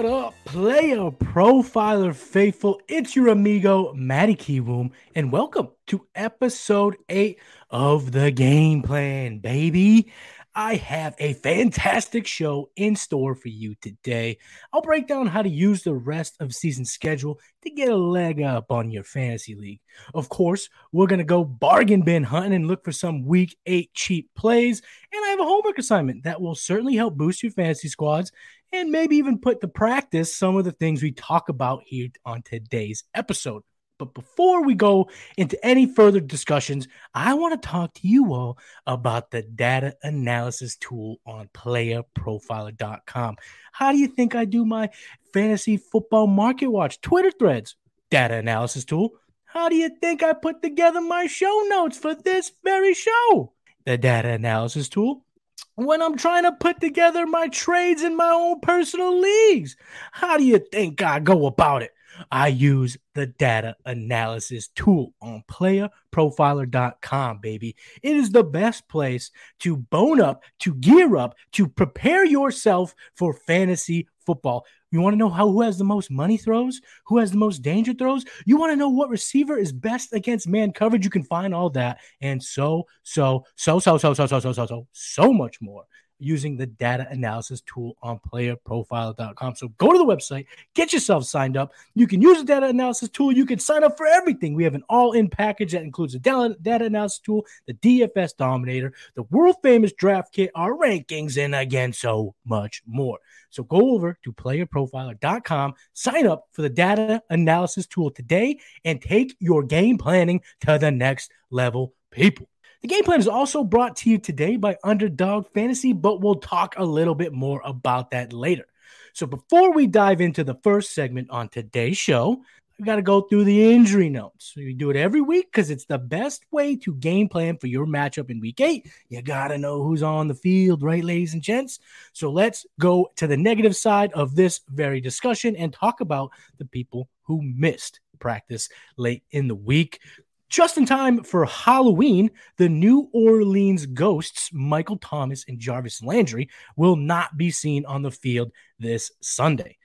[0.00, 2.80] What up, player profiler faithful?
[2.88, 7.38] It's your amigo Matty Kiwoom, and welcome to episode eight
[7.68, 10.10] of the game plan, baby.
[10.54, 14.38] I have a fantastic show in store for you today.
[14.72, 18.42] I'll break down how to use the rest of season schedule to get a leg
[18.42, 19.80] up on your fantasy league.
[20.12, 23.94] Of course, we're going to go bargain bin hunting and look for some week eight
[23.94, 24.82] cheap plays.
[25.12, 28.32] And I have a homework assignment that will certainly help boost your fantasy squads
[28.72, 32.42] and maybe even put to practice some of the things we talk about here on
[32.42, 33.62] today's episode.
[34.00, 38.56] But before we go into any further discussions, I want to talk to you all
[38.86, 43.36] about the data analysis tool on playerprofiler.com.
[43.72, 44.88] How do you think I do my
[45.34, 47.76] fantasy football market watch Twitter threads?
[48.10, 49.10] Data analysis tool.
[49.44, 53.52] How do you think I put together my show notes for this very show?
[53.84, 55.26] The data analysis tool
[55.74, 59.76] when I'm trying to put together my trades in my own personal leagues.
[60.12, 61.92] How do you think I go about it?
[62.30, 67.76] I use the data analysis tool on playerprofiler.com, baby.
[68.02, 73.34] It is the best place to bone up, to gear up, to prepare yourself for
[73.34, 74.64] fantasy football.
[74.90, 77.62] You want to know how who has the most money throws, who has the most
[77.62, 78.24] danger throws?
[78.44, 81.04] You want to know what receiver is best against man coverage?
[81.04, 84.66] You can find all that and so so so so so so so so so
[84.66, 85.84] so so much more
[86.20, 89.56] using the data analysis tool on playerprofile.com.
[89.56, 91.72] So go to the website, get yourself signed up.
[91.94, 93.32] You can use the data analysis tool.
[93.32, 94.54] You can sign up for everything.
[94.54, 98.92] We have an all in package that includes the data analysis tool, the DFS Dominator,
[99.14, 103.18] the world famous draft kit, our rankings, and again, so much more.
[103.50, 109.36] So go over to playerprofiler.com, sign up for the data analysis tool today, and take
[109.40, 112.48] your game planning to the next level, people.
[112.82, 116.76] The game plan is also brought to you today by Underdog Fantasy, but we'll talk
[116.78, 118.64] a little bit more about that later.
[119.12, 122.42] So before we dive into the first segment on today's show,
[122.78, 124.54] we got to go through the injury notes.
[124.56, 127.84] We do it every week because it's the best way to game plan for your
[127.84, 128.90] matchup in week eight.
[129.10, 131.80] You got to know who's on the field, right, ladies and gents?
[132.14, 136.64] So let's go to the negative side of this very discussion and talk about the
[136.64, 140.00] people who missed practice late in the week.
[140.50, 146.96] Just in time for Halloween, the New Orleans Ghosts, Michael Thomas and Jarvis Landry, will
[146.96, 148.50] not be seen on the field
[148.80, 149.78] this Sunday.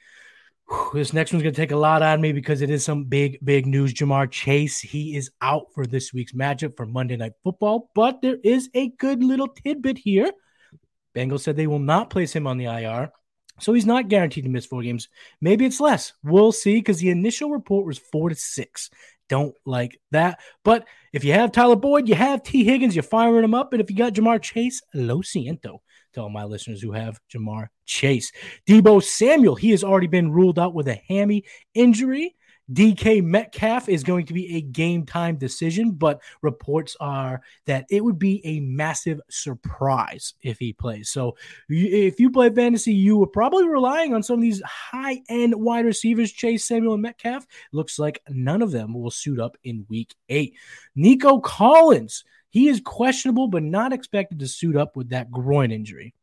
[0.91, 3.03] This next one's going to take a lot out of me because it is some
[3.03, 3.93] big, big news.
[3.93, 8.37] Ja'Marr Chase, he is out for this week's matchup for Monday Night Football, but there
[8.43, 10.31] is a good little tidbit here.
[11.15, 13.11] Bengals said they will not place him on the IR,
[13.59, 15.09] so he's not guaranteed to miss four games.
[15.39, 16.13] Maybe it's less.
[16.23, 18.89] We'll see because the initial report was four to six
[19.29, 20.39] don't like that.
[20.63, 23.73] But if you have Tyler Boyd, you have Tee Higgins, you're firing them up.
[23.73, 25.79] And if you got Ja'Marr Chase, lo siento
[26.13, 28.31] to all my listeners who have Ja'Marr Chase.
[28.67, 31.43] Deebo Samuel, he has already been ruled out with a hammy
[31.73, 32.35] injury.
[32.71, 38.03] DK Metcalf is going to be a game time decision, but reports are that it
[38.03, 41.09] would be a massive surprise if he plays.
[41.09, 41.35] So
[41.69, 45.85] if you play fantasy, you were probably relying on some of these high end wide
[45.85, 47.45] receivers, Chase Samuel and Metcalf.
[47.71, 50.55] Looks like none of them will suit up in week eight.
[50.95, 56.13] Nico Collins, he is questionable, but not expected to suit up with that groin injury.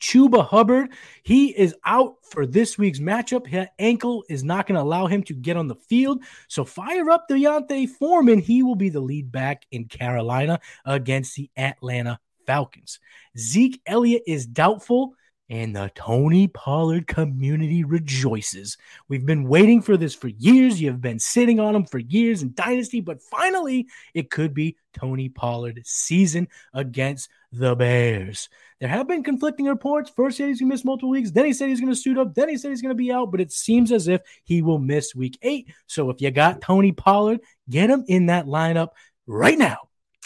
[0.00, 0.90] Chuba Hubbard,
[1.22, 3.46] he is out for this week's matchup.
[3.46, 6.22] His ankle is not going to allow him to get on the field.
[6.48, 8.38] So fire up D'Onta Foreman.
[8.38, 12.98] He will be the lead back in Carolina against the Atlanta Falcons.
[13.36, 15.14] Zeke Elliott is doubtful.
[15.50, 18.76] and the Tony Pollard community rejoices.
[19.08, 20.80] We've been waiting for this for years.
[20.80, 24.76] You have been sitting on him for years in Dynasty, but finally it could be
[24.92, 28.48] Tony Pollard season against the Bears.
[28.80, 30.10] There have been conflicting reports.
[30.14, 31.32] First, he said he's going to miss multiple weeks.
[31.32, 32.34] Then he said he's going to suit up.
[32.34, 33.32] Then he said he's going to be out.
[33.32, 35.72] But it seems as if he will miss week eight.
[35.86, 38.90] So if you got Tony Pollard, get him in that lineup
[39.26, 39.78] right now.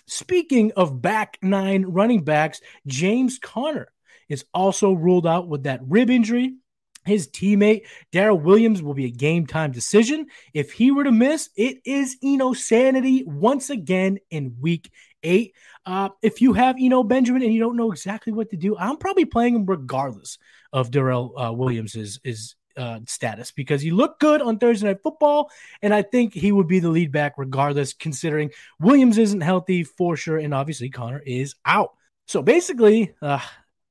[0.06, 3.90] Speaking of back nine running backs, James Conner
[4.28, 6.56] is also ruled out with that rib injury.
[7.04, 10.26] His teammate Darrel Williams will be a game time decision.
[10.54, 14.90] If he were to miss, it is Eno sanity once again in week
[15.22, 15.54] eight.
[15.84, 18.96] Uh, if you have Eno Benjamin and you don't know exactly what to do, I'm
[18.96, 20.38] probably playing him regardless
[20.72, 25.50] of Darrel uh, Williams' is, uh, status because he looked good on Thursday Night Football,
[25.82, 30.16] and I think he would be the lead back regardless, considering Williams isn't healthy for
[30.16, 31.90] sure, and obviously Conner is out.
[32.26, 33.40] So basically, uh,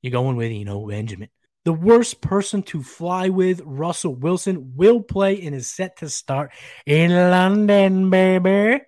[0.01, 1.29] you're going with Eno Benjamin.
[1.63, 6.51] The worst person to fly with, Russell Wilson, will play and is set to start
[6.87, 8.81] in London, baby.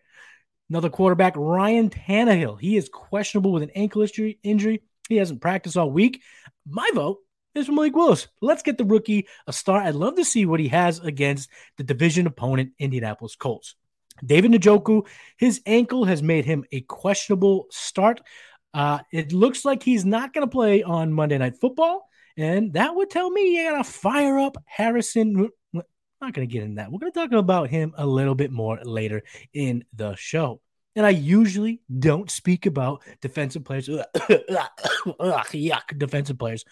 [0.73, 2.59] Another quarterback, Ryan Tannehill.
[2.59, 4.03] He is questionable with an ankle
[4.41, 4.81] injury.
[5.07, 6.23] He hasn't practiced all week.
[6.67, 7.19] My vote
[7.53, 8.27] is from Malik Willis.
[8.41, 9.85] Let's get the rookie a start.
[9.85, 13.75] I'd love to see what he has against the division opponent, Indianapolis Colts.
[14.25, 15.05] David Njoku,
[15.37, 18.21] his ankle has made him a questionable start.
[18.73, 22.95] Uh, it looks like he's not going to play on Monday Night Football, and that
[22.95, 25.49] would tell me you got to fire up Harrison.
[25.75, 25.83] I'm
[26.19, 26.91] not going to get in that.
[26.91, 29.21] We're going to talk about him a little bit more later
[29.53, 30.61] in the show.
[30.95, 33.87] And I usually don't speak about defensive players,
[35.07, 36.65] yuck, defensive players,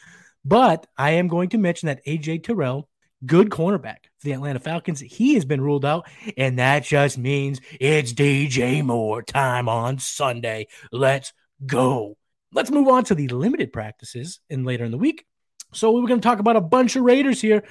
[0.46, 2.88] but I am going to mention that AJ Terrell,
[3.26, 6.08] good cornerback for the Atlanta Falcons, he has been ruled out,
[6.38, 10.68] and that just means it's DJ Moore time on Sunday.
[10.92, 11.34] Let's
[11.66, 12.18] go.
[12.54, 15.26] Let's move on to the limited practices and later in the week.
[15.74, 17.64] So we're going to talk about a bunch of Raiders here.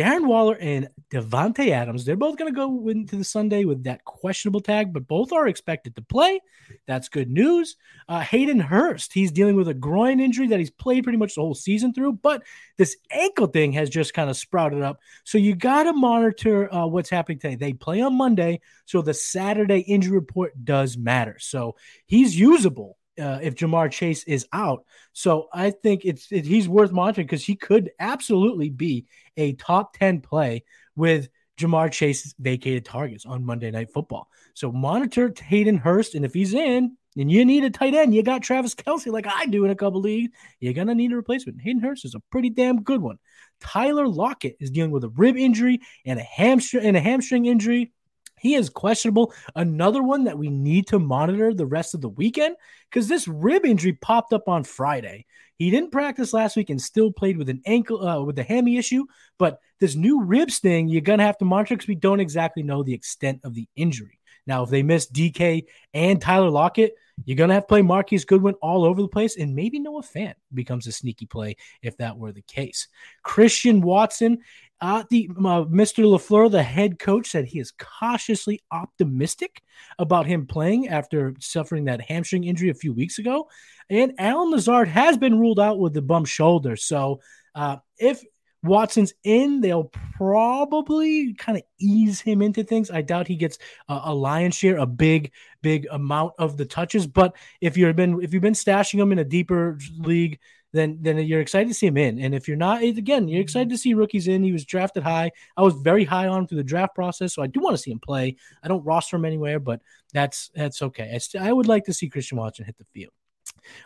[0.00, 4.02] Darren Waller and Davante Adams, they're both going to go into the Sunday with that
[4.06, 6.40] questionable tag, but both are expected to play.
[6.86, 7.76] That's good news.
[8.08, 11.42] Uh, Hayden Hurst, he's dealing with a groin injury that he's played pretty much the
[11.42, 12.42] whole season through, but
[12.78, 15.00] this ankle thing has just kind of sprouted up.
[15.24, 17.56] So you got to monitor uh, what's happening today.
[17.56, 21.36] They play on Monday, so the Saturday injury report does matter.
[21.40, 21.76] So
[22.06, 24.84] he's usable uh, if Ja'Marr Chase is out.
[25.12, 29.06] So I think it's it, he's worth monitoring because he could absolutely be
[29.36, 30.64] a top 10 play
[30.96, 31.28] with
[31.58, 34.28] Ja'Marr Chase's vacated targets on Monday Night Football.
[34.54, 38.22] So monitor Hayden Hurst, and if he's in and you need a tight end, you
[38.22, 41.60] got Travis Kelce like I do in a couple leagues, you're gonna need a replacement.
[41.60, 43.18] Hayden Hurst is a pretty damn good one.
[43.60, 47.92] Tyler Lockett is dealing with a rib injury and a hamstring and a hamstring injury.
[48.40, 49.34] He is questionable.
[49.54, 52.56] Another one that we need to monitor the rest of the weekend
[52.90, 55.26] because this rib injury popped up on Friday.
[55.56, 58.78] He didn't practice last week and still played with an ankle uh, with a hammy
[58.78, 59.04] issue.
[59.38, 62.82] But this new ribs thing, you're gonna have to monitor because we don't exactly know
[62.82, 64.18] the extent of the injury.
[64.46, 68.54] Now, if they miss DK and Tyler Lockett, you're gonna have to play Marquise Goodwin
[68.62, 72.32] all over the place, and maybe Noah Fant becomes a sneaky play if that were
[72.32, 72.88] the case.
[73.22, 74.38] Christian Watson
[74.82, 76.04] uh, the uh, Mr.
[76.04, 79.62] Lafleur, the head coach, said he is cautiously optimistic
[79.98, 83.48] about him playing after suffering that hamstring injury a few weeks ago.
[83.90, 86.76] And Allen Lazard has been ruled out with the bum shoulder.
[86.76, 87.20] So
[87.54, 88.22] uh, if
[88.62, 92.90] Watson's in, they'll probably kind of ease him into things.
[92.90, 93.58] I doubt he gets
[93.88, 97.06] a, a lion's share, a big, big amount of the touches.
[97.06, 100.38] But if you've been if you've been stashing him in a deeper league
[100.72, 102.18] then then you're excited to see him in.
[102.18, 104.42] And if you're not, again, you're excited to see rookies in.
[104.42, 105.32] He was drafted high.
[105.56, 107.82] I was very high on him through the draft process, so I do want to
[107.82, 108.36] see him play.
[108.62, 109.80] I don't roster him anywhere, but
[110.12, 111.10] that's that's okay.
[111.14, 113.12] I, st- I would like to see Christian Watson hit the field.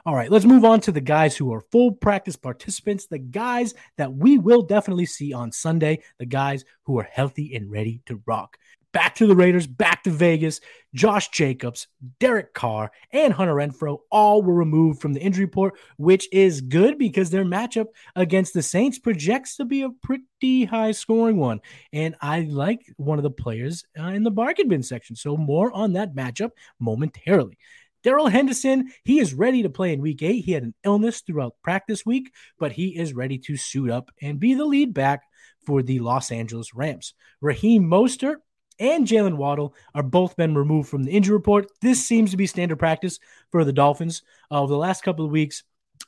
[0.07, 3.75] All right, let's move on to the guys who are full practice participants, the guys
[3.97, 8.23] that we will definitely see on Sunday, the guys who are healthy and ready to
[8.27, 8.59] rock
[8.95, 10.61] back to the Raiders, back to Vegas.
[10.95, 11.89] Josh Jacobs,
[12.21, 16.97] Derek Carr, and Hunter Renfrow all were removed from the injury report, which is good
[16.99, 21.61] because their matchup against the Saints projects to be a pretty high scoring one.
[21.93, 25.17] And I like one of the players uh, in the bargain bin section.
[25.17, 27.59] So more on that matchup momentarily.
[28.05, 30.45] Darrell Henderson, he is ready to play in week eight.
[30.45, 34.39] He had an illness throughout practice week, but he is ready to suit up and
[34.39, 35.23] be the lead back
[35.67, 37.15] for the Los Angeles Rams.
[37.41, 38.37] Raheem Mostert,
[38.79, 41.67] and Jalen Waddle are both been removed from the injury report.
[41.81, 43.19] This seems to be standard practice
[43.51, 45.63] for the Dolphins uh, over the last couple of weeks.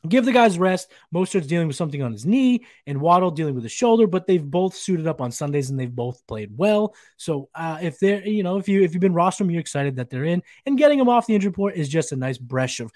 [0.08, 0.90] Give the guys rest.
[1.14, 4.06] Mostert's dealing with something on his knee, and Waddle dealing with his shoulder.
[4.06, 6.94] But they've both suited up on Sundays, and they've both played well.
[7.16, 10.10] So uh, if they're, you know, if you if you've been rostering, you're excited that
[10.10, 12.92] they're in, and getting them off the injury report is just a nice breath of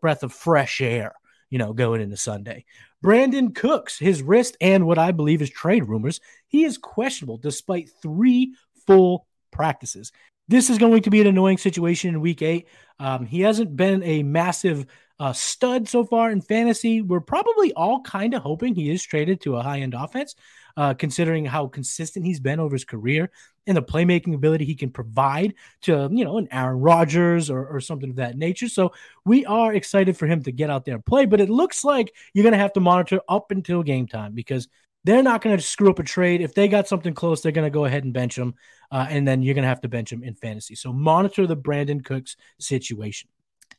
[0.00, 1.14] breath of fresh air.
[1.50, 2.64] You know, going into Sunday.
[3.04, 7.90] Brandin Cooks, his wrist and what I believe is trade rumors, he is questionable despite
[8.02, 8.54] three
[8.86, 10.10] full practices.
[10.48, 12.66] This is going to be an annoying situation in week eight.
[12.98, 14.86] Um, he hasn't been a massive
[15.18, 17.02] uh, stud so far in fantasy.
[17.02, 20.34] We're probably all kind of hoping he is traded to a high end offense,
[20.76, 23.30] uh, considering how consistent he's been over his career
[23.66, 27.80] and the playmaking ability he can provide to, you know, an Aaron Rodgers or, or
[27.80, 28.68] something of that nature.
[28.68, 28.92] So
[29.24, 32.12] we are excited for him to get out there and play, but it looks like
[32.32, 34.68] you're going to have to monitor up until game time because
[35.04, 36.40] they're not going to screw up a trade.
[36.40, 38.54] If they got something close, they're going to go ahead and bench him.
[38.90, 40.74] Uh, and then you're going to have to bench him in fantasy.
[40.74, 43.28] So monitor the Brandin Cooks situation.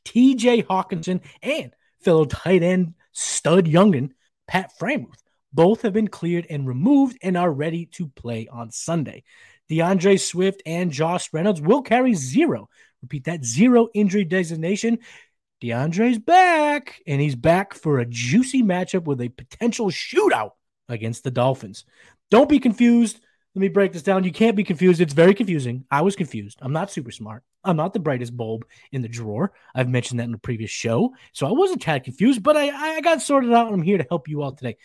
[0.06, 4.12] TJ Hockenson and fellow tight end stud youngin,
[4.48, 5.22] Pat Freiermuth.
[5.54, 9.24] Both have been cleared and removed and are ready to play on Sunday.
[9.70, 12.70] DeAndre Swift and Josh Reynolds will carry zero.
[13.01, 15.00] Repeat that zero injury designation.
[15.63, 20.51] DeAndre's back, and he's back for a juicy matchup with a potential shootout
[20.89, 21.86] against the Dolphins.
[22.30, 23.20] Don't be confused.
[23.56, 24.25] Let me break this down.
[24.25, 25.00] You can't be confused.
[25.00, 25.86] It's very confusing.
[25.89, 26.60] I was confused.
[26.62, 27.44] I'm not super smart.
[27.65, 29.51] I'm not the brightest bulb in the drawer.
[29.74, 31.13] I've mentioned that in the previous show.
[31.34, 34.05] So I wasn't tad confused, but I, I got sorted out and I'm here to
[34.10, 34.77] help you out today.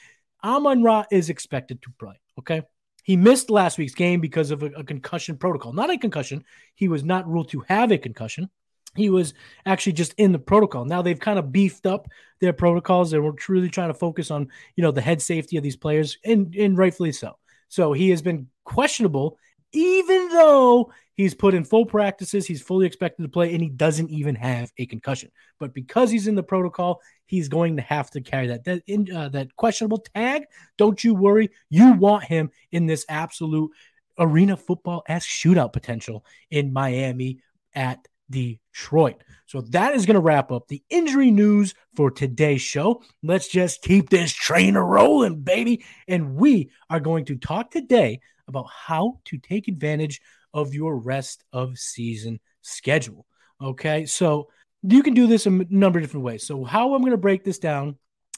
[0.42, 2.18] Amon Ra is expected to play.
[2.38, 2.62] Okay.
[3.02, 5.72] He missed last week's game because of a, a concussion protocol.
[5.72, 6.44] Not a concussion.
[6.74, 8.50] He was not ruled to have a concussion
[8.96, 9.34] he was
[9.66, 10.84] actually just in the protocol.
[10.84, 12.08] Now they've kind of beefed up
[12.40, 15.62] their protocols and we're truly trying to focus on, you know, the head safety of
[15.62, 17.38] these players and, and rightfully so.
[17.68, 19.38] So he has been questionable,
[19.72, 24.08] even though he's put in full practices, he's fully expected to play, and he doesn't
[24.08, 25.30] even have a concussion.
[25.58, 29.14] But because he's in the protocol, he's going to have to carry that that in,
[29.14, 30.44] uh, that questionable tag.
[30.78, 33.70] Don't you worry, you want him in this absolute
[34.18, 37.40] arena football s shootout potential in Miami
[37.74, 39.22] at Detroit.
[39.44, 43.02] So that is going to wrap up the injury news for today's show.
[43.22, 45.84] Let's just keep this train rolling, baby.
[46.08, 50.20] And we are going to talk today about how to take advantage
[50.52, 53.26] of your rest of season schedule.
[53.62, 54.06] Okay.
[54.06, 54.48] So
[54.82, 56.46] you can do this a number of different ways.
[56.46, 57.96] So, how I'm going to break this down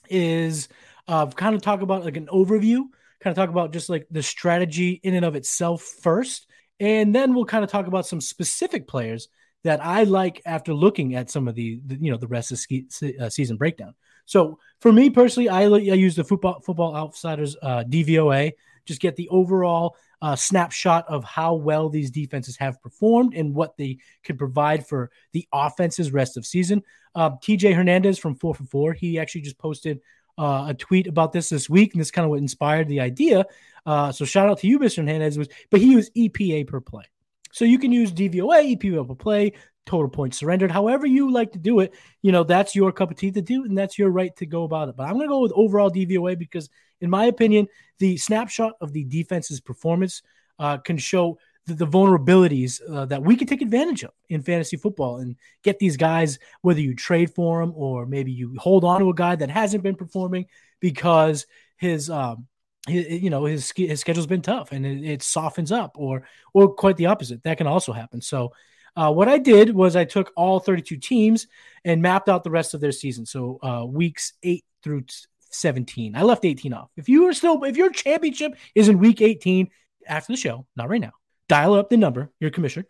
[0.08, 0.68] is
[1.06, 2.80] uh, kind of talk about like an overview,
[3.20, 6.46] kind of talk about just like the strategy in and of itself first.
[6.80, 9.28] And then we'll kind of talk about some specific players
[9.62, 12.58] that I like after looking at some of the, the you know the rest of
[12.58, 12.86] ski,
[13.20, 13.94] uh, season breakdown.
[14.24, 18.52] So for me personally, I, I use the football football outsiders uh, DVOA
[18.84, 23.76] just get the overall uh, snapshot of how well these defenses have performed and what
[23.76, 26.82] they can provide for the offense's rest of season.
[27.14, 30.00] Uh, TJ Hernandez from four for four, he actually just posted
[30.38, 33.44] uh, a tweet about this this week, and this kind of what inspired the idea.
[33.84, 34.98] Uh, so shout out to you, Mr.
[34.98, 35.36] Hernandez.
[35.70, 37.04] But he was EPA per play.
[37.52, 39.52] So you can use DVOA, EPA per play,
[39.86, 41.94] total points surrendered, however you like to do it.
[42.22, 44.64] You know, that's your cup of tea to do, and that's your right to go
[44.64, 44.96] about it.
[44.96, 46.68] But I'm going to go with overall DVOA because,
[47.00, 50.22] in my opinion, the snapshot of the defense's performance
[50.58, 54.76] uh, can show the, the vulnerabilities uh, that we can take advantage of in fantasy
[54.76, 59.00] football and get these guys, whether you trade for them or maybe you hold on
[59.00, 60.46] to a guy that hasn't been performing
[60.80, 61.46] because
[61.76, 62.46] his um,
[62.88, 66.96] you know his his schedule's been tough and it, it, softens up or or quite
[66.96, 68.52] the opposite that can also happen so
[68.96, 71.46] uh, what i did was i took all 32 teams
[71.84, 75.04] and mapped out the rest of their season so uh, weeks 8 through
[75.50, 79.20] 17 i left 18 off if you are still if your championship is in week
[79.20, 79.68] 18
[80.06, 81.12] after the show not right now
[81.48, 82.86] dial up the number your commissioner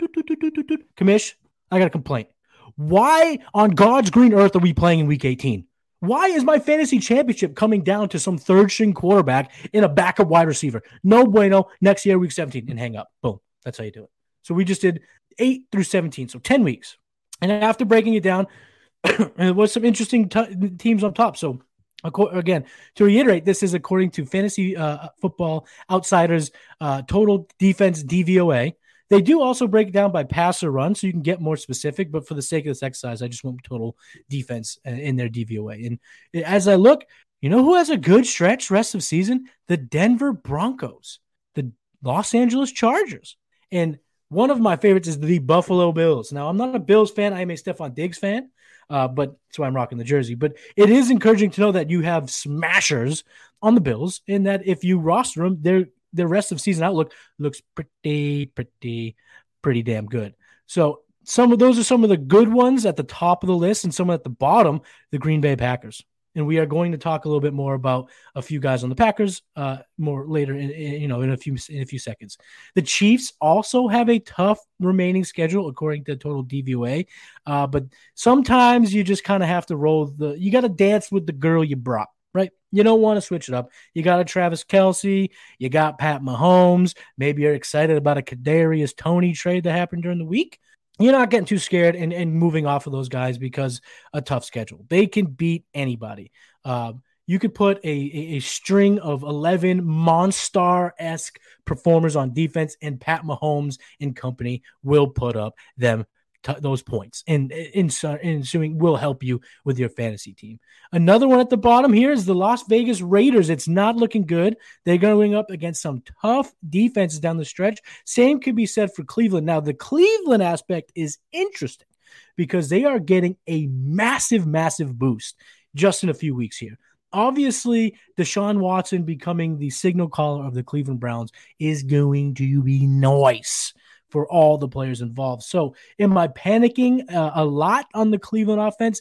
[0.97, 1.35] commish
[1.71, 2.28] i got a complaint
[2.76, 5.66] why on god's green earth are we playing in week 18
[6.02, 10.26] why is my fantasy championship coming down to some third string quarterback in a backup
[10.26, 10.82] wide receiver?
[11.04, 11.68] No bueno.
[11.80, 13.09] Next year, week 17, and hang up.
[13.23, 13.38] Boom.
[13.64, 14.11] That's how you do it.
[14.42, 15.02] So we just did
[15.38, 16.96] eight through 17, so 10 weeks.
[17.40, 18.46] And after breaking it down,
[19.36, 21.36] there was some interesting t- teams on top.
[21.36, 21.60] So
[22.04, 22.64] again,
[22.96, 28.74] to reiterate, this is according to Fantasy uh, Football Outsiders uh, total defense DVOA.
[29.10, 31.56] They do also break it down by pass or run, so you can get more
[31.56, 32.10] specific.
[32.10, 33.96] But for the sake of this exercise, I just with total
[34.30, 35.86] defense uh, in their DVOA.
[35.86, 37.04] And as I look,
[37.42, 39.48] you know who has a good stretch rest of season?
[39.68, 41.18] The Denver Broncos,
[41.54, 41.72] the
[42.02, 43.36] Los Angeles Chargers,
[43.70, 43.98] and
[44.32, 46.32] one of my favorites is the Buffalo Bills.
[46.32, 47.34] Now, I'm not a Bills fan.
[47.34, 48.50] I am a Stefon Diggs fan,
[48.88, 50.34] uh, but that's why I'm rocking the jersey.
[50.34, 53.24] But it is encouraging to know that you have smashers
[53.60, 57.12] on the Bills, and that if you roster them, they're the rest of season outlook
[57.38, 59.16] looks pretty, pretty,
[59.62, 60.34] pretty damn good.
[60.66, 63.56] So some of those are some of the good ones at the top of the
[63.56, 66.02] list, and some at the bottom, the Green Bay Packers.
[66.34, 68.88] And we are going to talk a little bit more about a few guys on
[68.88, 71.98] the Packers uh, more later, in, in, you know, in a few in a few
[71.98, 72.38] seconds.
[72.74, 77.06] The Chiefs also have a tough remaining schedule according to total DVOA,
[77.46, 77.84] uh, but
[78.14, 80.30] sometimes you just kind of have to roll the.
[80.38, 82.50] You got to dance with the girl you brought, right?
[82.70, 83.70] You don't want to switch it up.
[83.92, 86.94] You got a Travis Kelce, you got Pat Mahomes.
[87.18, 90.58] Maybe you're excited about a Kadarius Toney trade that happened during the week.
[90.99, 93.80] You're not getting too scared and, and moving off of those guys because
[94.12, 94.84] a tough schedule.
[94.88, 96.32] They can beat anybody.
[96.64, 102.76] Um, you could put a, a, a string of 11 monster esque performers on defense,
[102.82, 106.04] and Pat Mahomes and company will put up them
[106.42, 107.22] t- those points.
[107.26, 110.61] And in, ensuing will help you with your fantasy team.
[110.92, 113.50] Another one at the bottom here is the Las Vegas Raiders.
[113.50, 114.56] It's not looking good.
[114.84, 117.80] They're going up against some tough defenses down the stretch.
[118.04, 119.46] Same could be said for Cleveland.
[119.46, 121.88] Now, the Cleveland aspect is interesting
[122.37, 125.37] because they are getting a massive, massive boost
[125.75, 126.78] just in a few weeks here
[127.12, 132.87] obviously Deshaun Watson becoming the signal caller of the Cleveland Browns is going to be
[132.87, 133.75] nice
[134.12, 135.42] for all the players involved.
[135.42, 139.00] So, am I panicking uh, a lot on the Cleveland offense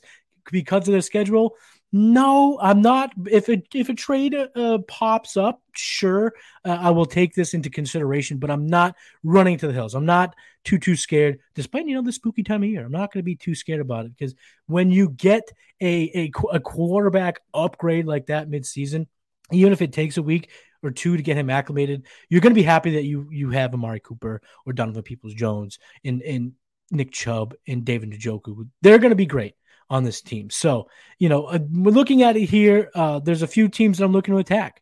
[0.51, 1.55] because of their schedule?
[1.93, 3.11] No, I'm not.
[3.29, 7.69] If it if a trade uh, pops up, sure, uh, I will take this into
[7.69, 8.37] consideration.
[8.37, 9.93] But I'm not running to the hills.
[9.93, 12.85] I'm not too too scared, despite you know the spooky time of year.
[12.85, 14.35] I'm not going to be too scared about it because
[14.67, 15.43] when you get
[15.81, 19.07] a, a a quarterback upgrade like that midseason,
[19.51, 20.49] even if it takes a week
[20.83, 23.73] or two to get him acclimated, you're going to be happy that you you have
[23.73, 26.53] Amari Cooper or Donovan Peoples Jones and and
[26.91, 28.67] Nick Chubb and David Njoku.
[28.81, 29.55] They're going to be great
[29.89, 30.49] on this team.
[30.49, 30.87] So,
[31.19, 32.89] you know, uh, we're looking at it here.
[32.95, 34.81] Uh, there's a few teams that I'm looking to attack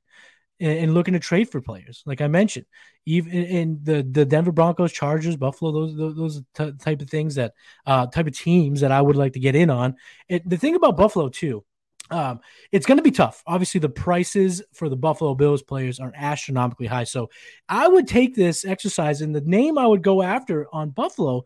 [0.59, 2.03] and, and looking to trade for players.
[2.05, 2.65] Like I mentioned,
[3.05, 7.35] even in the the Denver Broncos, Chargers, Buffalo, those those, those t- type of things
[7.35, 7.53] that
[7.85, 9.95] uh, type of teams that I would like to get in on.
[10.27, 11.65] It, the thing about Buffalo too.
[12.11, 12.39] Um,
[12.71, 13.43] it's going to be tough.
[13.45, 17.03] Obviously, the prices for the Buffalo Bills players are astronomically high.
[17.03, 17.29] So,
[17.67, 21.45] I would take this exercise, and the name I would go after on Buffalo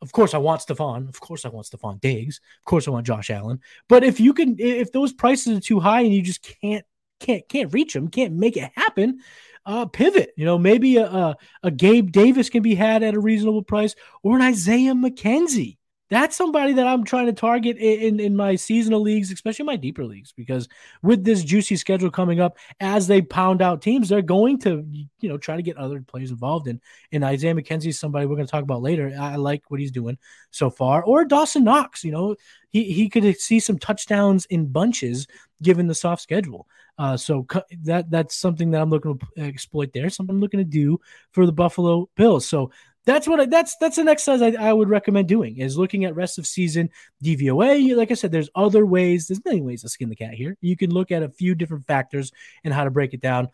[0.00, 1.08] of course, I want Stefon.
[1.08, 2.40] Of course, I want Stefon Diggs.
[2.60, 3.60] Of course, I want Josh Allen.
[3.88, 6.84] But if you can, if those prices are too high and you just can't
[7.20, 9.20] can't can't reach them, can't make it happen,
[9.66, 10.32] uh, pivot.
[10.36, 13.96] You know, maybe a, a, a Gabe Davis can be had at a reasonable price,
[14.22, 15.77] or an Isaiah McKenzie
[16.10, 20.04] that's somebody that I'm trying to target in, in my seasonal leagues, especially my deeper
[20.04, 20.68] leagues, because
[21.02, 24.86] with this juicy schedule coming up, as they pound out teams, they're going to,
[25.20, 26.66] you know, try to get other players involved.
[26.66, 26.80] in.
[27.12, 29.14] and Isaiah McKenzie is somebody we're going to talk about later.
[29.18, 30.18] I like what he's doing
[30.50, 31.02] so far.
[31.02, 32.36] Or Dawson Knox, you know,
[32.70, 35.26] he, he could see some touchdowns in bunches
[35.62, 36.66] given the soft schedule.
[36.98, 37.46] Uh, so
[37.84, 40.10] that that's something that I'm looking to exploit there.
[40.10, 40.98] Something I'm looking to do
[41.30, 42.46] for the Buffalo Bills.
[42.46, 42.72] So
[43.06, 46.14] that's what I, that's that's an exercise I, I, would recommend doing is looking at
[46.14, 46.90] rest of season
[47.24, 47.96] DVOA.
[47.96, 49.26] Like I said, there's other ways.
[49.26, 50.56] There's many ways to skin the cat here.
[50.60, 52.32] You can look at a few different factors
[52.64, 53.48] and how to break it down.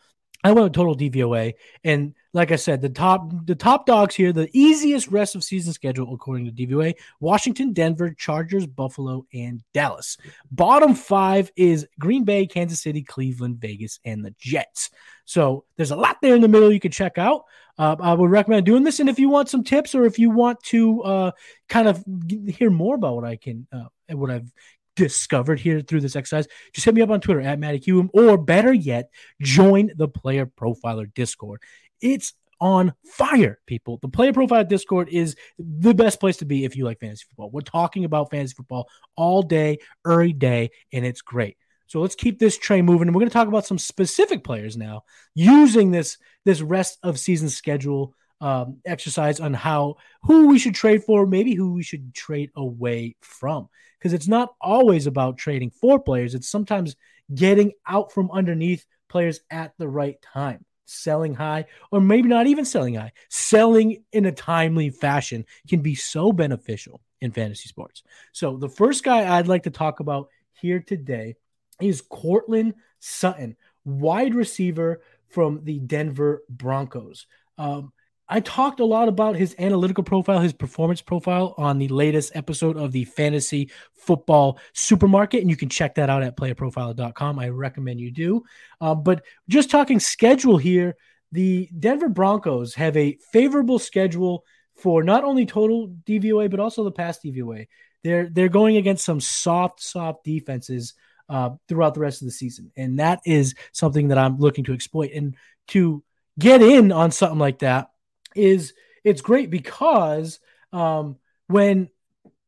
[0.45, 1.55] I went with total DVOA,
[1.85, 5.73] and like I said, the top the top dogs here, the easiest rest of season
[5.73, 10.19] schedule according to DVOA: Washington, Denver, Chargers, Buffalo, and Dallas.
[10.53, 14.91] Bottom five is Green Bay, Kansas City, Cleveland, Vegas, and the Jets.
[15.25, 17.45] So there's a lot there in the middle you can check out.
[17.79, 19.01] Uh, I would recommend doing this.
[19.01, 21.31] And if you want some tips or if you want to uh,
[21.69, 22.05] kind of
[22.47, 24.53] hear more about what I can, uh, what I've
[24.97, 28.37] discovered here through this exercise, just hit me up on Twitter at Matty Kiwoom, or
[28.37, 31.63] better yet, join the Player Profiler Discord.
[32.01, 33.99] It's on fire, people.
[34.01, 37.51] The Player Profiler Discord is the best place to be if you like fantasy football.
[37.51, 41.57] We're talking about fantasy football all day, every day, and it's great.
[41.87, 43.09] So let's keep this train moving.
[43.09, 45.05] And we're going to talk about some specific players now
[45.35, 51.03] using this this rest of season schedule um, exercise on how who we should trade
[51.03, 53.71] for, maybe who we should trade away from.
[53.99, 56.35] Because it's not always about trading for players.
[56.35, 56.95] It's sometimes
[57.35, 62.67] getting out from underneath players at the right time, selling high, or maybe not even
[62.67, 63.13] selling high.
[63.31, 68.03] Selling in a timely fashion can be so beneficial in fantasy sports.
[68.33, 71.37] So the first guy I'd like to talk about here today
[71.81, 77.27] is Courtland Sutton, wide receiver from the Denver Broncos.
[77.57, 77.93] Um,
[78.35, 82.77] I talked a lot about his analytical profile, his performance profile on the latest episode
[82.77, 87.39] of the Fantasy Football Supermarket, and you can check that out at playerprofiler.com.
[87.39, 88.43] I recommend you do.
[88.81, 90.97] Uh, but just talking schedule here,
[91.31, 94.45] the Denver Broncos have a favorable schedule
[94.75, 97.69] for not only total DVOA but also the past DVOA.
[98.03, 100.95] They're they're going against some soft, soft defenses
[101.29, 102.73] uh, throughout the rest of the season.
[102.77, 105.13] And that is something that I'm looking to exploit.
[105.15, 105.37] And
[105.69, 106.03] to
[106.37, 107.91] get in on something like that
[108.35, 110.41] is it's great because
[110.73, 111.17] um,
[111.47, 111.89] when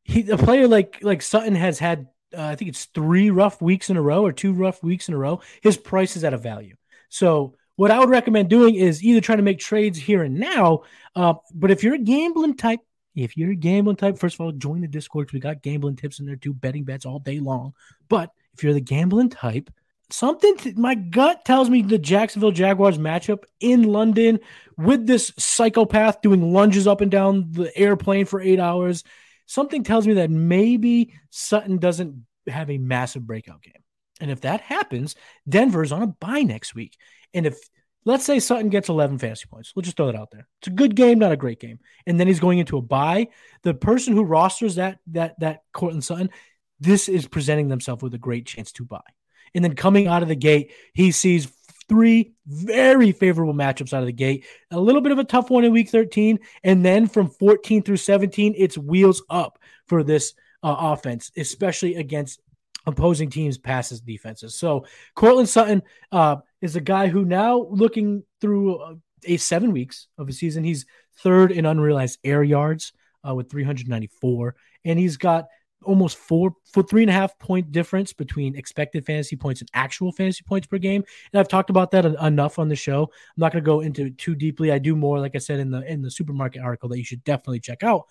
[0.05, 3.91] he a player like like Sutton has had uh, I think it's three rough weeks
[3.91, 6.39] in a row or two rough weeks in a row, his price is at a
[6.39, 6.77] value.
[7.09, 10.83] So what I would recommend doing is either trying to make trades here and now,
[11.15, 12.81] uh, but if you're a gambling type,
[13.15, 15.33] if you're a gambling type, first of all, join the Discord.
[15.33, 17.75] We got gambling tips in there too, betting bets all day long.
[18.09, 19.71] But if you're the gambling type,
[20.11, 24.41] something to, my gut tells me the Jacksonville Jaguars matchup in London
[24.77, 29.05] with this psychopath doing lunges up and down the airplane for eight hours.
[29.47, 33.83] Something tells me that maybe Sutton doesn't have a massive breakout game.
[34.21, 35.15] And if that happens,
[35.49, 36.97] Denver's on a bye next week.
[37.35, 37.59] And if
[38.05, 40.47] let's say Sutton gets 11 fantasy points, we'll just throw that out there.
[40.61, 41.81] It's a good game, not a great game.
[42.07, 43.29] And then he's going into a bye.
[43.63, 46.31] The person who rosters that that that Courtland Sutton,
[46.81, 49.03] this is presenting themselves with a great chance to buy.
[49.57, 51.49] And then coming out of the gate, he sees
[51.89, 54.45] three very favorable matchups out of the gate.
[54.71, 56.39] A little bit of a tough one in week 13.
[56.63, 62.41] And then from 14 through 17, it's wheels up for this uh, offense, especially against
[62.87, 64.55] opposing teams' passes defenses.
[64.55, 70.07] So Courtland Sutton uh, is a guy who now looking through a, a seven weeks
[70.19, 70.87] of a season, he's
[71.19, 72.93] third in unrealized air yards
[73.27, 75.47] uh, with 394, and he's got
[75.85, 80.13] almost four for three and a half point difference between expected fantasy points and actual
[80.13, 81.05] fantasy points per game.
[81.33, 83.05] And I've talked about that enough on the show.
[83.05, 84.73] I'm not going to go into it too deeply.
[84.73, 87.25] I do more, like I said in the in the supermarket article that you should
[87.25, 88.07] definitely check out.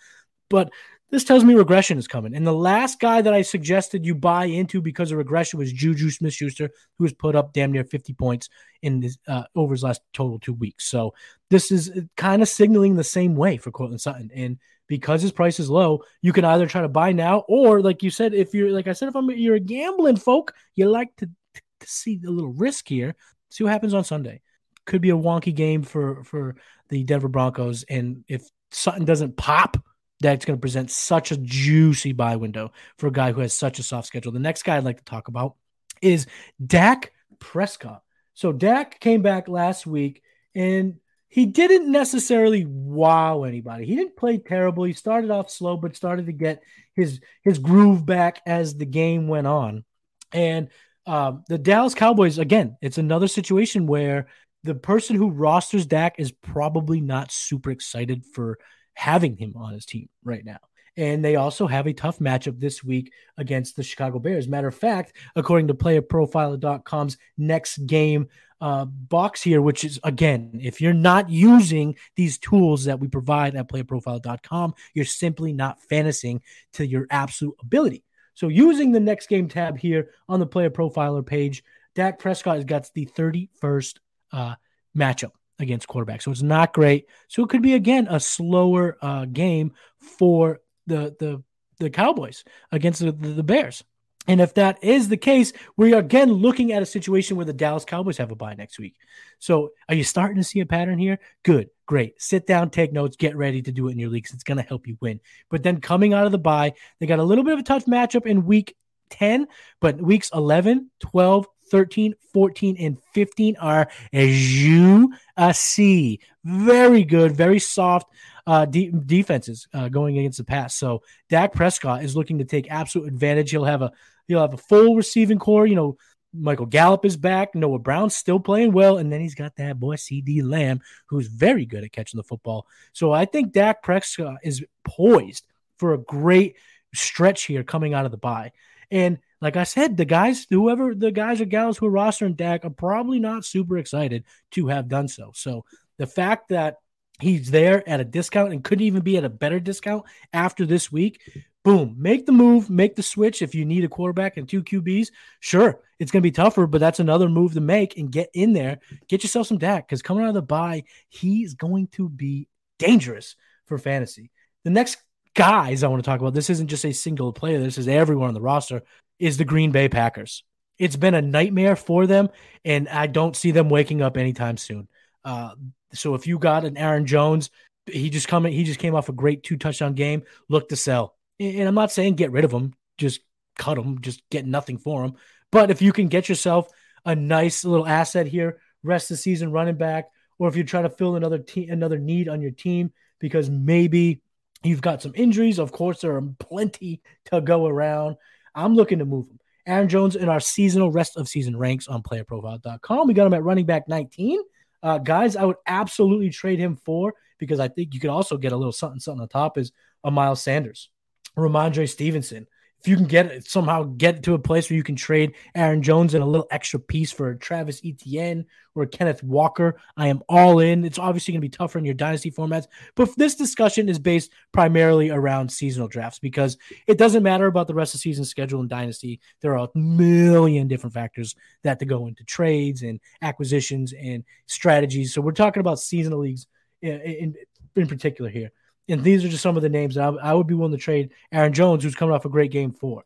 [0.50, 0.72] But
[1.12, 2.36] this tells me regression is coming.
[2.36, 6.10] And the last guy that I suggested you buy into because of regression was Juju
[6.10, 8.50] Smith Schuster, who has put up damn near 50 points
[8.82, 10.86] in this, uh, over his last total two weeks.
[10.86, 11.14] So
[11.50, 14.32] this is kind of signaling the same way for Courtland Sutton.
[14.36, 18.04] And because his price is low, you can either try to buy now or, like
[18.04, 21.16] you said, if you're like I said, if I'm you're a gambling folk, you like
[21.18, 23.16] to, to see a little risk here.
[23.50, 24.42] See what happens on Sunday.
[24.86, 26.56] Could be a wonky game for for
[26.90, 29.78] the Denver Broncos, and if Sutton doesn't pop
[30.22, 33.80] that's going to present such a juicy buy window for a guy who has such
[33.80, 34.32] a soft schedule.
[34.32, 35.56] The next guy I'd like to talk about
[36.02, 36.28] is
[36.66, 38.02] Dak Prescott.
[38.34, 40.96] So Dak came back last week and
[41.36, 43.86] he didn't necessarily wow anybody.
[43.86, 44.86] He didn't play terrible.
[44.86, 49.28] He started off slow, but started to get his his groove back as the game
[49.28, 49.84] went on.
[50.32, 50.70] And
[51.06, 54.28] um, the Dallas Cowboys, again, it's another situation where
[54.64, 58.58] the person who rosters Dak is probably not super excited for
[58.94, 60.60] having him on his team right now.
[60.98, 64.48] And they also have a tough matchup this week against the Chicago Bears.
[64.48, 68.30] Matter of fact, according to playerprofiler.com's next game
[68.62, 73.56] uh, box here, which is again, if you're not using these tools that we provide
[73.56, 76.42] at playerprofiler.com, you're simply not fantasying
[76.74, 78.04] to your absolute ability.
[78.34, 81.64] So, using the next game tab here on the player profiler page,
[81.96, 83.96] Dak Prescott has got the 31st
[84.32, 84.56] uh,
[84.96, 86.22] matchup against quarterback.
[86.22, 87.08] So it's not great.
[87.28, 91.44] So it could be again a slower uh, game for the the
[91.80, 93.84] the Cowboys against the, the, Bears.
[94.28, 97.54] And if that is the case, we are again looking at a situation where the
[97.54, 98.96] Dallas Cowboys have a bye next week.
[99.40, 101.20] So are you starting to see a pattern here?
[101.44, 102.20] Good, great.
[102.22, 104.34] Sit down, take notes, get ready to do it in your leagues.
[104.34, 105.20] It's going to help you win.
[105.50, 107.86] But then coming out of the bye, they got a little bit of a tough
[107.86, 108.76] matchup in week
[109.12, 109.48] 10,
[109.80, 115.14] but weeks 11, 12, 13, 14, and 15 are as you
[115.54, 116.20] see.
[116.44, 118.08] Very good, very soft
[118.48, 120.76] uh, de- defenses uh, going against the pass.
[120.76, 123.52] So Dak Prescott is looking to take absolute advantage.
[123.52, 123.92] He'll have a
[124.28, 125.66] he'll have a full receiving corps.
[125.66, 125.98] You know,
[126.34, 127.56] Michael Gallup is back.
[127.56, 131.66] Noah Brown's still playing well, and then he's got that boy CeeDee Lamb, who's very
[131.66, 132.68] good at catching the football.
[132.94, 135.46] So I think Dak Prescott is poised
[135.78, 136.56] for a great
[136.94, 138.52] stretch here coming out of the bye.
[138.92, 142.66] And like I said, the guys, whoever the guys or gals who are rostering Dak
[142.66, 145.32] are probably not super excited to have done so.
[145.36, 145.66] So
[145.98, 146.78] the fact that
[147.20, 150.92] he's there at a discount and couldn't even be at a better discount after this
[150.92, 151.22] week,
[151.64, 153.42] boom, make the move, make the switch.
[153.42, 156.80] If you need a quarterback and two QBs, sure, it's going to be tougher, but
[156.80, 160.24] that's another move to make and get in there, get yourself some Dak because coming
[160.24, 164.32] out of the bye, he's going to be dangerous for fantasy.
[164.64, 164.98] The next
[165.34, 168.28] guys I want to talk about, this isn't just a single player, this is everyone
[168.28, 168.84] on the roster,
[169.20, 170.44] is the Green Bay Packers.
[170.78, 172.30] It's been a nightmare for them,
[172.64, 174.88] and I don't see them waking up anytime soon.
[175.24, 175.56] Uh,
[175.94, 177.50] so if you got an Aaron Jones,
[177.86, 180.24] he just coming, he just came off a great two touchdown game.
[180.50, 183.22] Look to sell, and I'm not saying get rid of him, just
[183.58, 185.14] cut him, just get nothing for him.
[185.52, 186.68] But if you can get yourself
[187.06, 190.90] a nice little asset here, rest the season running back, or if you're trying to
[190.90, 194.22] fill another team, another need on your team because maybe
[194.66, 195.60] You've got some injuries.
[195.60, 198.16] Of course, there are plenty to go around.
[198.56, 199.40] I'm looking to move him.
[199.68, 203.08] Aaron Jones in our seasonal rest of season ranks on playerprofile.com.
[203.08, 204.40] We got him at running back 19.
[204.84, 208.52] Uh, guys, I would absolutely trade him for because I think you could also get
[208.52, 209.72] a little something, something on top is
[210.04, 210.90] a Miles Sanders,
[211.36, 212.48] Rhamondre Stevenson.
[212.86, 216.14] If you can get somehow get to a place where you can trade Aaron Jones
[216.14, 218.46] and a little extra piece for Travis Etienne
[218.76, 220.86] or Kenneth Walker, I am all in.
[220.86, 224.32] It's obviously going to be tougher in your dynasty formats, but this discussion is based
[224.52, 228.62] primarily around seasonal drafts because it doesn't matter about the rest of the season schedule
[228.62, 229.20] in dynasty.
[229.42, 235.12] There are a million different factors that to go into trades and acquisitions and strategies.
[235.12, 236.46] So we're talking about seasonal leagues
[236.84, 237.36] in, in,
[237.76, 238.52] in particular here.
[238.88, 240.78] And these are just some of the names that I, I would be willing to
[240.78, 243.04] trade Aaron Jones, who's coming off a great game for.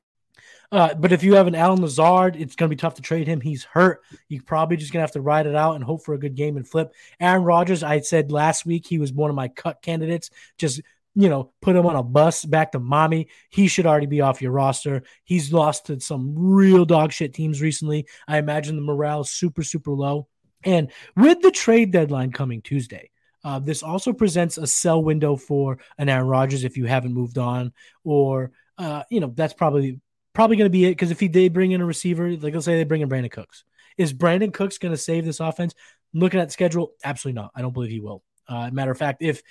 [0.71, 3.27] Uh, but if you have an Allen Lazard, it's going to be tough to trade
[3.27, 3.41] him.
[3.41, 4.01] He's hurt.
[4.27, 6.35] You're probably just going to have to ride it out and hope for a good
[6.35, 6.93] game and flip.
[7.19, 10.29] Aaron Rodgers, I said last week he was one of my cut candidates.
[10.57, 10.81] Just
[11.15, 13.27] you know, put him on a bus back to mommy.
[13.49, 15.03] He should already be off your roster.
[15.23, 18.07] He's lost to some real dog shit teams recently.
[18.27, 20.27] I imagine the morale is super super low.
[20.63, 23.09] And with the trade deadline coming Tuesday,
[23.49, 27.39] uh, this also presents a sell window for an Aaron Rodgers if you haven't moved
[27.39, 29.99] on, or uh, you know that's probably
[30.33, 30.91] probably going to be it.
[30.91, 33.31] Because if he did bring in a receiver, like let's say they bring in Brandin
[33.31, 33.63] Cooks,
[33.97, 35.73] is Brandin Cooks going to save this offense?
[36.13, 37.49] Looking at the schedule, absolutely not.
[37.55, 38.21] I don't believe he will.
[38.47, 39.41] Uh, matter of fact, if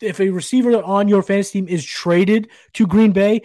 [0.00, 3.42] if a receiver on your fantasy team is traded to Green Bay,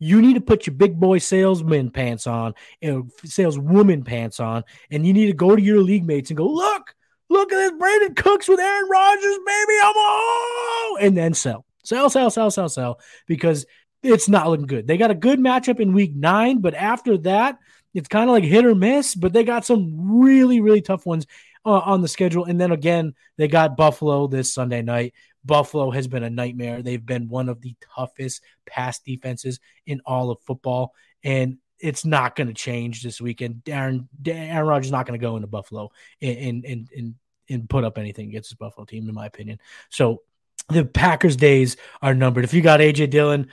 [0.00, 4.64] you need to put your big boy salesman pants on, you know, saleswoman pants on,
[4.90, 6.96] and you need to go to your league mates and go, look,
[7.34, 9.72] Look at this Brandin Cooks with Aaron Rodgers, baby.
[9.82, 11.64] I'm all and then sell.
[11.82, 13.00] Sell, sell, sell, sell, sell.
[13.26, 13.66] Because
[14.04, 14.86] it's not looking good.
[14.86, 17.58] They got a good matchup in week nine, but after that,
[17.92, 19.16] it's kind of like hit or miss.
[19.16, 21.26] But they got some really, really tough ones
[21.66, 22.44] uh, on the schedule.
[22.44, 25.12] And then again, they got Buffalo this Sunday night.
[25.44, 26.82] Buffalo has been a nightmare.
[26.82, 30.94] They've been one of the toughest pass defenses in all of football.
[31.24, 33.62] And it's not going to change this weekend.
[33.66, 35.90] Aaron Aaron Rodgers is not going to go into Buffalo
[36.22, 37.14] and and and
[37.48, 39.58] and put up anything against this Buffalo team, in my opinion.
[39.90, 40.22] So
[40.68, 42.44] the Packers' days are numbered.
[42.44, 43.48] If you got AJ Dillon,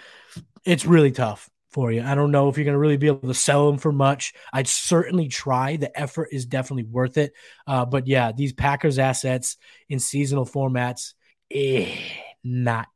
[0.63, 2.01] it's really tough for you.
[2.01, 4.33] I don't know if you're going to really be able to sell him for much.
[4.51, 5.77] I'd certainly try.
[5.77, 7.33] The effort is definitely worth it.
[7.65, 9.57] Uh, but yeah, these Packers assets
[9.89, 11.13] in seasonal formats,
[11.49, 11.95] eh,
[12.43, 12.87] not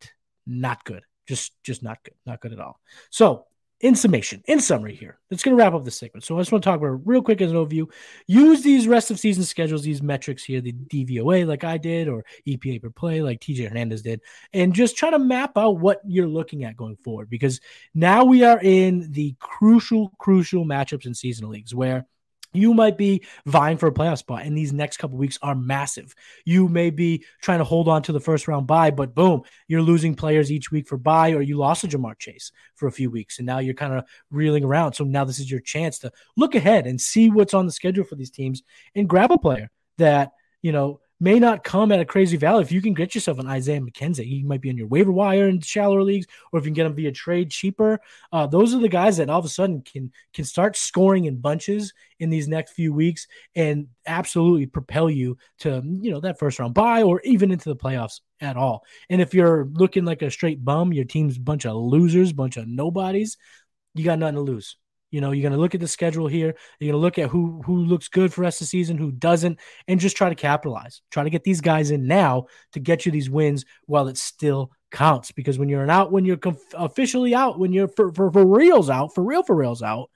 [0.46, 1.04] not good.
[1.28, 2.16] Just just not good.
[2.26, 2.80] Not good at all.
[3.10, 3.46] So
[3.82, 6.24] in summation, in summary here, that's going to wrap up the segment.
[6.24, 7.92] So I just want to talk about real quick as an overview.
[8.26, 12.24] Use these rest of season schedules, these metrics here, the DVOA like I did, or
[12.48, 14.22] EPA per play like TJ Hernandez did,
[14.54, 17.30] and just try to map out what you're looking at going forward.
[17.30, 17.60] Because
[17.94, 22.06] now we are in the crucial, crucial matchups in seasonal leagues where
[22.56, 26.13] you might be vying for a playoff spot, and these next couple weeks are massive.
[26.46, 29.82] You may be trying to hold on to the first round bye, but boom, you're
[29.82, 33.10] losing players each week for bye, or you lost a Ja'Marr Chase for a few
[33.10, 34.94] weeks, and now you're kind of reeling around.
[34.94, 38.04] So now this is your chance to look ahead and see what's on the schedule
[38.04, 38.63] for these teams
[38.96, 42.62] and grab a player that you know may not come at a crazy value.
[42.62, 45.47] If you can get yourself an Isaiah McKenzie, he might be on your waiver wire
[45.47, 47.99] in shallower leagues, or if you can get him via trade cheaper.
[48.32, 51.38] Uh, those are the guys that all of a sudden can can start scoring in
[51.38, 56.60] bunches in these next few weeks and absolutely propel you to you know that first
[56.60, 58.84] round buy or even into the playoffs at all.
[59.10, 62.58] And if you're looking like a straight bum, your team's a bunch of losers, bunch
[62.58, 63.38] of nobodies,
[63.93, 64.78] you got nothing to lose.
[65.15, 66.58] You know, you're going to look at the schedule here.
[66.78, 69.13] You're going to look at who who looks good for rest of the season, who
[69.13, 71.01] doesn't, and just try to capitalize.
[71.10, 74.73] Try to get these guys in now to get you these wins while it still
[74.91, 75.32] counts.
[75.32, 78.45] Because when you're an out, when you're conf- officially out, when you're for, for, for
[78.45, 80.12] reals out, for real for reals out,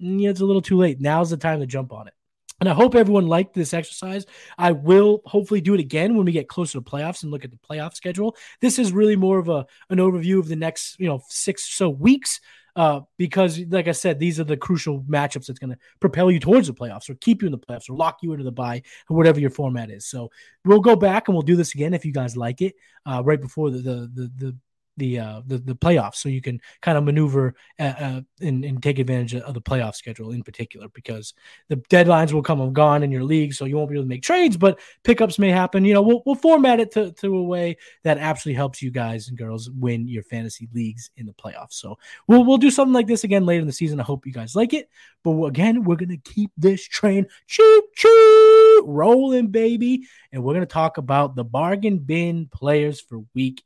[0.00, 1.00] mm, it's a little too late.
[1.00, 2.14] Now's the time to jump on it.
[2.60, 4.24] And I hope everyone liked this exercise.
[4.56, 7.50] I will hopefully do it again when we get closer to playoffs and look at
[7.50, 8.36] the playoff schedule.
[8.60, 11.90] This is really more of a an overview of the next, you know, six so
[11.90, 12.38] weeks
[12.76, 16.40] uh, because, like I said, these are the crucial matchups that's going to propel you
[16.40, 18.82] towards the playoffs or keep you in the playoffs or lock you into the bye
[19.08, 20.06] or whatever your format is.
[20.06, 20.30] So
[20.64, 22.74] we'll go back and we'll do this again if you guys like it
[23.06, 24.56] uh, right before the, the, the, the
[24.96, 28.82] the uh the, the playoffs so you can kind of maneuver uh, uh, and, and
[28.82, 31.34] take advantage of the playoff schedule in particular because
[31.68, 34.08] the deadlines will come and gone in your league so you won't be able to
[34.08, 35.84] make trades but pickups may happen.
[35.84, 39.28] You know we'll, we'll format it to, to a way that absolutely helps you guys
[39.28, 41.74] and girls win your fantasy leagues in the playoffs.
[41.74, 44.00] So we'll, we'll do something like this again later in the season.
[44.00, 44.88] I hope you guys like it.
[45.22, 50.98] But again we're gonna keep this train choo choo rolling baby and we're gonna talk
[50.98, 53.62] about the bargain bin players for week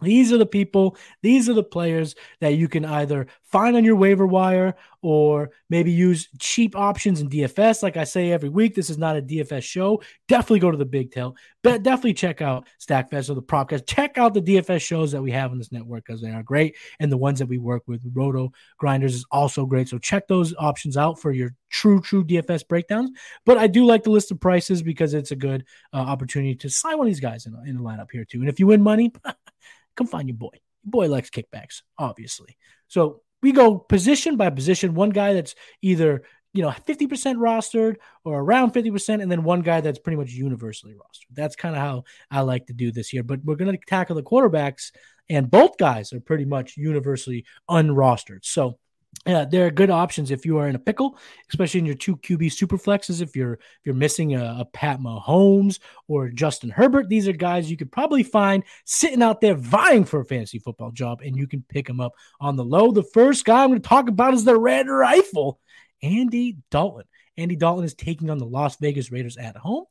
[0.00, 3.96] these are the people, these are the players that you can either find on your
[3.96, 4.74] waiver wire
[5.06, 7.80] or maybe use cheap options in DFS.
[7.80, 10.02] Like I say every week, this is not a DFS show.
[10.26, 11.36] Definitely go to the Big Tail.
[11.62, 13.86] But definitely check out StackFest or the Propcast.
[13.86, 16.74] Check out the DFS shows that we have on this network because they are great.
[16.98, 19.88] And the ones that we work with, Roto Grinders, is also great.
[19.88, 23.12] So check those options out for your true, true DFS breakdowns.
[23.44, 26.68] But I do like the list of prices because it's a good uh, opportunity to
[26.68, 28.40] sign one of these guys in, in the lineup here too.
[28.40, 29.12] And if you win money,
[29.96, 30.58] come find your boy.
[30.84, 32.56] Boy likes kickbacks, obviously.
[32.88, 34.94] So we go position by position.
[34.94, 36.22] One guy that's either
[36.56, 40.94] you know 50% rostered or around 50% and then one guy that's pretty much universally
[40.94, 43.78] rostered that's kind of how i like to do this here but we're going to
[43.86, 44.90] tackle the quarterbacks
[45.28, 48.78] and both guys are pretty much universally unrostered so
[49.24, 51.18] yeah, they're good options if you are in a pickle,
[51.50, 53.20] especially in your two QB super flexes.
[53.20, 57.70] If you're if you're missing a, a, Pat Mahomes or Justin Herbert, these are guys
[57.70, 61.46] you could probably find sitting out there vying for a fantasy football job, and you
[61.46, 62.92] can pick them up on the low.
[62.92, 65.60] The first guy I'm going to talk about is the Red Rifle,
[66.02, 67.04] Andy Dalton.
[67.36, 69.84] Andy Dalton is taking on the Las Vegas Raiders at home.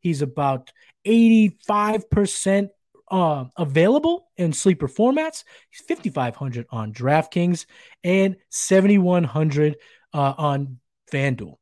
[0.00, 0.70] He's about
[1.06, 2.70] 85%
[3.10, 5.44] uh, available in sleeper formats.
[5.70, 7.66] He's 5,500 on DraftKings
[8.04, 9.76] and 7,100
[10.12, 10.78] uh, on
[11.12, 11.56] FanDuel.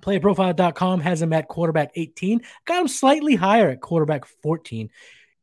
[0.00, 2.42] PlayerProfile.com has him at quarterback 18.
[2.66, 4.90] Got him slightly higher at quarterback 14.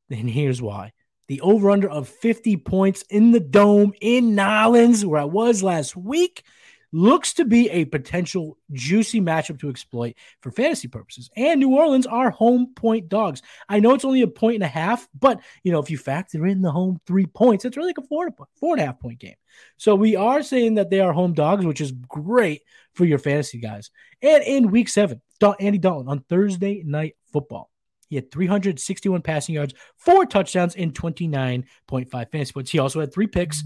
[0.10, 0.94] And here's why.
[1.28, 5.96] The over under of 50 points in the dome in Nolens, where I was last
[5.96, 6.44] week
[6.92, 11.30] looks to be a potential juicy matchup to exploit for fantasy purposes.
[11.36, 13.42] And New Orleans are home point dogs.
[13.70, 16.46] I know it's only a point and a half, but you know, if you factor
[16.46, 19.20] in the home three points, it's really like a four, four and a half point
[19.20, 19.36] game.
[19.78, 22.62] So we are saying that they are home dogs, which is great
[22.94, 23.92] for your fantasy guys.
[24.22, 25.22] And in week seven,
[25.60, 27.70] Andy Dalton on Thursday night football.
[28.10, 32.70] He had 361 passing yards, four touchdowns, and 29.5 fantasy points.
[32.70, 33.64] He also had three picks,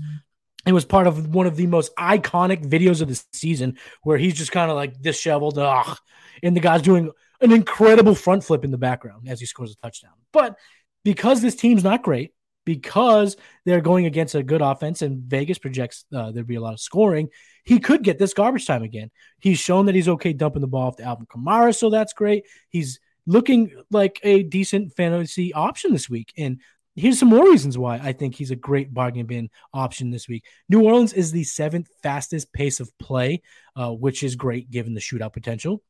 [0.65, 4.35] it was part of one of the most iconic videos of the season where he's
[4.35, 5.97] just kind of like disheveled, ugh,
[6.41, 9.75] and the guy's doing an incredible front flip in the background as he scores a
[9.75, 10.13] touchdown.
[10.31, 10.57] But
[11.03, 12.31] because this team's not great,
[12.65, 16.73] because they're going against a good offense and Vegas projects uh, there'd be a lot
[16.73, 17.29] of scoring,
[17.63, 19.11] he could get this garbage time again.
[19.39, 22.45] He's shown that he's okay dumping the ball off to Alvin Kamara, so that's great.
[22.69, 26.33] He's looking like a decent fantasy option this week.
[26.37, 26.59] And
[26.95, 30.45] Here's some more reasons why I think he's a great bargain bin option this week.
[30.69, 33.41] New Orleans is the seventh fastest pace of play,
[33.75, 35.83] uh, which is great given the shootout potential.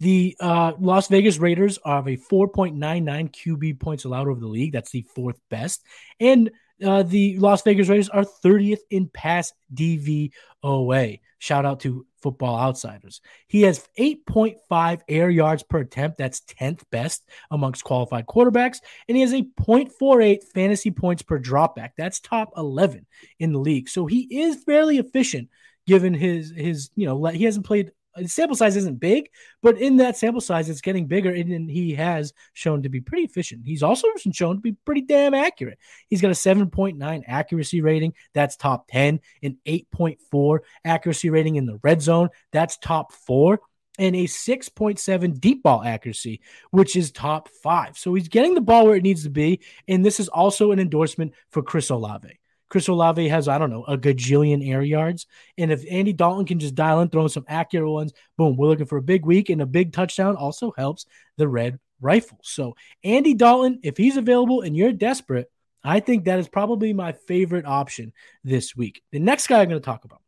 [0.00, 4.72] The uh, Las Vegas Raiders are a 4.99 QB points allowed over the league.
[4.72, 5.84] That's the fourth best.
[6.18, 6.50] And
[6.84, 11.20] uh, the Las Vegas Raiders are 30th in pass DVOA.
[11.38, 13.20] Shout out to Football Outsiders.
[13.48, 16.18] He has 8.5 air yards per attempt.
[16.18, 18.78] That's 10th best amongst qualified quarterbacks.
[19.08, 21.90] And he has a 0.48 fantasy points per dropback.
[21.96, 23.06] That's top 11
[23.38, 23.88] in the league.
[23.88, 25.48] So he is fairly efficient
[25.86, 29.28] given his, his, you know, he hasn't played the sample size isn't big,
[29.62, 33.24] but in that sample size, it's getting bigger, and he has shown to be pretty
[33.24, 33.62] efficient.
[33.64, 35.78] He's also shown to be pretty damn accurate.
[36.08, 41.78] He's got a 7.9 accuracy rating, that's top 10, an 8.4 accuracy rating in the
[41.82, 43.60] red zone, that's top four,
[43.98, 47.98] and a 6.7 deep ball accuracy, which is top five.
[47.98, 50.80] So he's getting the ball where it needs to be, and this is also an
[50.80, 52.39] endorsement for Chris Olave.
[52.70, 55.26] Chris Olave has, I don't know, a gajillion air yards.
[55.58, 58.86] And if Andy Dalton can just dial in, throw some accurate ones, boom, we're looking
[58.86, 59.50] for a big week.
[59.50, 61.04] And a big touchdown also helps
[61.36, 62.38] the red rifle.
[62.42, 65.50] So, Andy Dalton, if he's available and you're desperate,
[65.82, 68.12] I think that is probably my favorite option
[68.44, 69.02] this week.
[69.12, 70.20] The next guy I'm going to talk about.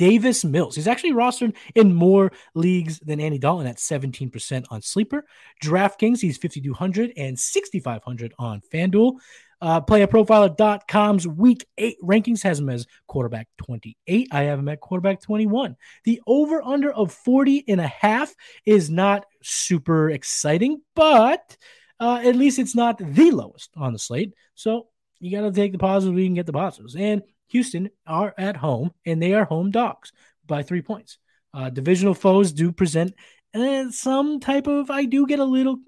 [0.00, 0.76] Davis Mills.
[0.76, 5.26] He's actually rostered in more leagues than Andy Dalton at 17% on Sleeper.
[5.62, 9.18] DraftKings, he's 5,200 and 6,500 on FanDuel.
[9.60, 14.28] Uh, playerprofiler.com's week eight rankings has him as quarterback 28.
[14.32, 15.76] I have him at quarterback 21.
[16.04, 21.56] The over under of 40 and a half is not super exciting, but
[21.98, 24.32] uh, at least it's not the lowest on the slate.
[24.54, 24.88] So
[25.20, 26.16] you got to take the positives.
[26.16, 26.96] We can get the positives.
[26.96, 30.12] And Houston are at home, and they are home dogs
[30.46, 31.18] by three points.
[31.52, 33.14] Uh, divisional foes do present
[33.54, 34.90] uh, some type of.
[34.90, 35.78] I do get a little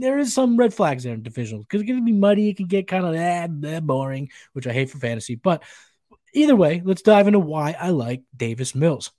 [0.00, 2.48] there is some red flags there in divisionals because it can be muddy.
[2.48, 5.34] It can get kind of eh, boring, which I hate for fantasy.
[5.34, 5.62] But
[6.32, 9.10] either way, let's dive into why I like Davis Mills.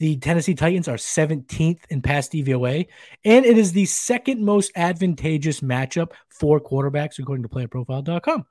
[0.00, 2.88] The Tennessee Titans are 17th in pass DVOA,
[3.24, 8.44] and it is the second most advantageous matchup for quarterbacks, according to playerprofile.com.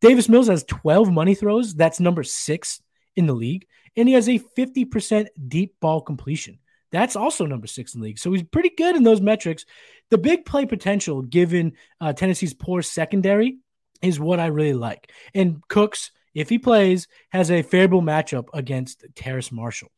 [0.00, 1.74] Davis Mills has 12 money throws.
[1.74, 2.80] That's number six
[3.16, 3.66] in the league.
[3.96, 6.58] And he has a 50% deep ball completion.
[6.90, 8.18] That's also number six in the league.
[8.18, 9.66] So he's pretty good in those metrics.
[10.10, 13.58] The big play potential, given uh, Tennessee's poor secondary,
[14.02, 15.12] is what I really like.
[15.34, 19.90] And Cooks, if he plays, has a favorable matchup against Terrace Marshall.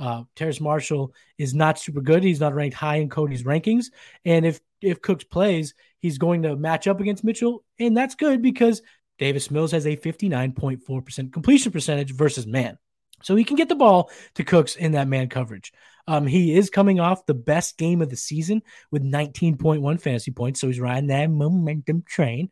[0.00, 2.22] Uh, Terrace Marshall is not super good.
[2.22, 3.86] He's not ranked high in Cody's rankings.
[4.24, 8.42] And if if Cooks plays, he's going to match up against Mitchell, and that's good
[8.42, 8.80] because
[9.18, 12.78] Davis Mills has a 59.4% completion percentage versus man.
[13.22, 15.72] So he can get the ball to Cooks in that man coverage.
[16.08, 20.60] Um, he is coming off the best game of the season with 19.1 fantasy points.
[20.60, 22.50] So he's riding that momentum train.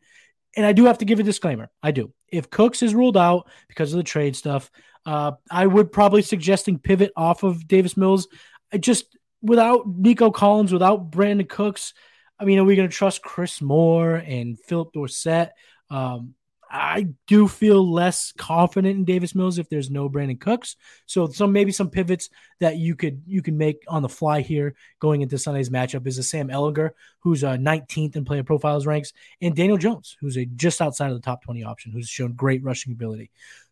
[0.55, 1.69] And I do have to give a disclaimer.
[1.83, 2.13] I do.
[2.29, 4.71] If Cooks is ruled out because of the trade stuff,
[5.05, 8.27] Uh, I would probably suggesting pivot off of Davis Mills.
[8.73, 11.93] I just without Nico Collins, without Brandin Cooks.
[12.37, 15.51] I mean, are we going to trust Chris Moore and Phillip Dorsett?
[15.89, 16.35] Um,
[16.69, 20.75] I do feel less confident in Davis Mills if there's no Brandin Cooks.
[21.05, 24.75] So some maybe some pivots that you could you can make on the fly here
[24.99, 29.13] going into Sunday's matchup is a Sam Ehlinger, who's a 19th in player profiles ranks,
[29.41, 32.63] and Daniel Jones, who's a just outside of the top 20 option, who's shown great
[32.63, 33.31] rushing ability.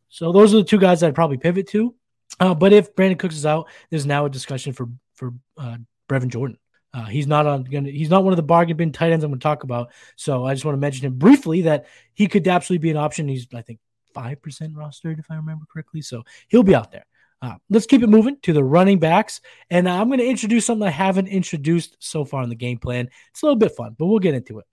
[0.10, 1.94] So those are the two guys I'd probably pivot to.
[2.40, 5.78] Uh, but if Brandin Cooks is out, there's now a discussion for for uh,
[6.10, 6.58] Brevin Jordan.
[6.96, 9.32] Uh, he's not on gonna he's not one of the bargain bin tight ends I'm
[9.32, 9.92] going to talk about.
[10.16, 13.28] So I just want to mention him briefly that he could absolutely be an option.
[13.28, 13.80] He's I think
[14.14, 16.02] five percent rostered if I remember correctly.
[16.02, 17.06] So he'll be out there.
[17.42, 20.88] Uh, let's keep it moving to the running backs, and I'm going to introduce something
[20.88, 23.10] I haven't introduced so far in the game plan.
[23.32, 24.66] It's a little bit fun, but we'll get into it.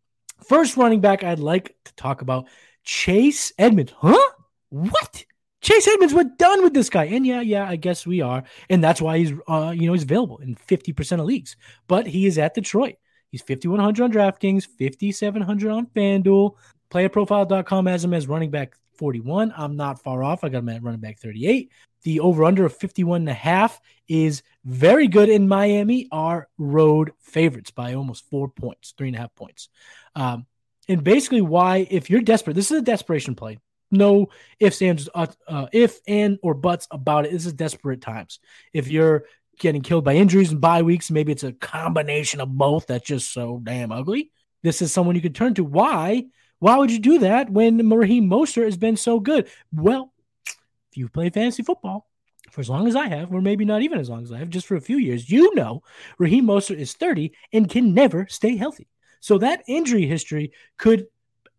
[0.47, 2.47] First running back I'd like to talk about
[2.85, 3.93] Chase Edmonds.
[3.99, 4.31] Huh?
[4.69, 5.25] What?
[5.63, 7.05] Chase Edmonds, we're done with this guy.
[7.05, 8.43] And yeah, yeah, I guess we are.
[8.69, 11.57] And that's why he's uh, you know, he's available in 50% of leagues.
[11.87, 12.97] But he is at Detroit.
[13.31, 16.57] He's 5100 on DraftKings, 5700 on FanDuel.
[16.91, 19.55] Playerprofile.com has him as running back 41.
[19.57, 20.45] I'm not far off.
[20.45, 21.71] I got him at running back 38.
[22.03, 27.13] The over under of 51 and a half is very good in Miami, are road
[27.21, 29.69] favorites by almost four points, three and a half points.
[30.17, 30.47] Um,
[30.89, 33.59] and basically, why, if you're desperate, this is a desperation play
[33.93, 34.29] no
[34.59, 37.33] ifs, ands, uh, uh, if and or buts about it.
[37.33, 38.41] This is desperate times.
[38.73, 39.25] If you're
[39.59, 43.33] getting killed by injuries and bye weeks, maybe it's a combination of both that's just
[43.33, 44.33] so damn ugly.
[44.63, 45.65] This is someone you could turn to.
[45.65, 46.25] Why?
[46.59, 49.49] Why would you do that when Raheem Mostert has been so good?
[49.73, 50.13] Well,
[50.47, 52.09] if you've played fantasy football
[52.51, 54.51] for as long as I have, or maybe not even as long as I have,
[54.51, 55.83] just for a few years, you know
[56.19, 58.89] Raheem Mostert is 30 and can never stay healthy.
[59.21, 61.07] So that injury history could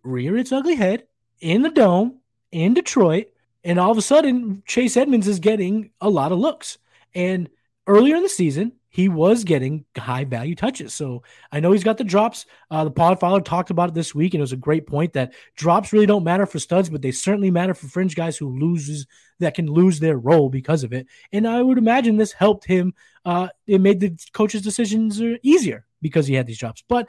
[0.04, 1.04] rear its ugly head
[1.40, 2.20] in the dome
[2.54, 3.28] in Detroit,
[3.64, 6.78] and all of a sudden Chase Edmonds is getting a lot of looks.
[7.16, 7.49] And
[7.88, 10.93] earlier in the season, he was getting high value touches.
[10.93, 12.45] So I know he's got the drops.
[12.70, 15.34] Uh, the Podfather talked about it this week, and it was a great point that
[15.56, 19.08] drops really don't matter for studs, but they certainly matter for fringe guys who loses
[19.39, 21.08] that can lose their role because of it.
[21.32, 22.93] And I would imagine this helped him.
[23.26, 26.84] Uh, it made the coach's decisions easier because he had these drops.
[26.88, 27.08] But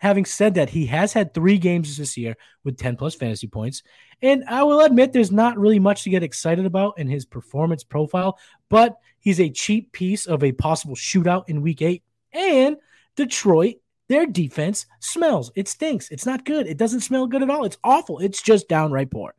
[0.00, 3.82] having said that, he has had three games this year with 10 plus fantasy points.
[4.22, 7.84] And I will admit there's not really much to get excited about in his performance
[7.84, 8.38] profile,
[8.68, 12.02] but he's a cheap piece of a possible shootout in week eight.
[12.32, 12.76] And
[13.16, 13.76] Detroit,
[14.08, 15.52] their defense smells.
[15.54, 16.10] It stinks.
[16.10, 16.66] It's not good.
[16.66, 17.64] It doesn't smell good at all.
[17.64, 18.18] It's awful.
[18.18, 19.34] It's just downright poor.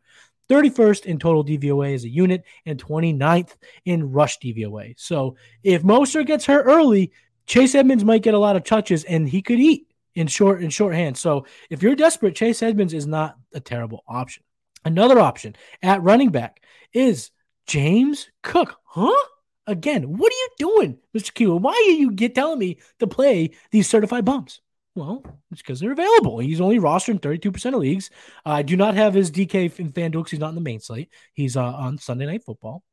[0.50, 3.56] 31st in total DVOA as a unit and 29th
[3.86, 4.94] in rush DVOA.
[4.98, 7.12] So if Mostert gets hurt early,
[7.48, 10.70] Chase Edmonds might get a lot of touches and he could eat in short in
[10.70, 11.18] shorthand.
[11.18, 14.44] So if you're desperate, Chase Edmonds is not a terrible option.
[14.84, 17.32] Another option at running back is
[17.68, 18.78] James Cook.
[18.86, 19.28] Huh?
[19.68, 21.34] Again, what are you doing, Mr.
[21.34, 21.56] Q?
[21.56, 24.60] Why are you get telling me to play these certified bumps?
[24.96, 26.40] Well, it's because they're available.
[26.40, 28.10] He's only rostered in 32% of leagues.
[28.44, 31.10] I do not have his DK in FanDuel because he's not in the main slate.
[31.34, 32.84] He's uh, on Sunday Night Football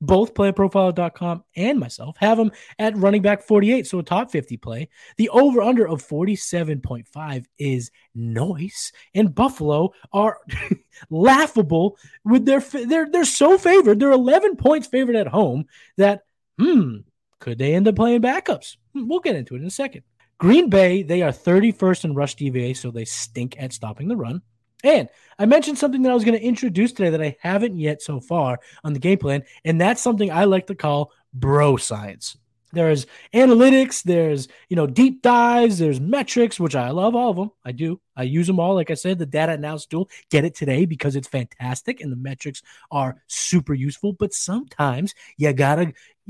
[0.00, 4.88] both playerprofile.com and myself have him at running back 48, so a top 50 play.
[5.16, 10.38] The over under of 47.5 is noise, and Buffalo are
[11.10, 14.00] laughable with their they're they're so favored.
[14.00, 15.66] They're 11 points favored at home
[15.96, 16.22] that
[16.58, 16.98] hmm,
[17.40, 18.76] could they end up playing backups?
[18.92, 20.02] Hmm, we'll get into it in a second.
[20.38, 24.42] Green Bay, they are 31st in rush DVA, so they stink at stopping the run.
[24.84, 25.08] And
[25.38, 28.20] I mentioned something that I was going to introduce today that I haven't yet so
[28.20, 32.36] far on the game plan, and that's something I like to call bro science.
[32.72, 37.50] There's analytics, there's you know deep dives, there's metrics, which I love all of them.
[37.64, 38.00] I do.
[38.14, 38.74] I use them all.
[38.74, 42.16] Like I said, the data analysis tool, get it today because it's fantastic and the
[42.16, 44.12] metrics are super useful.
[44.12, 45.94] But sometimes you gotta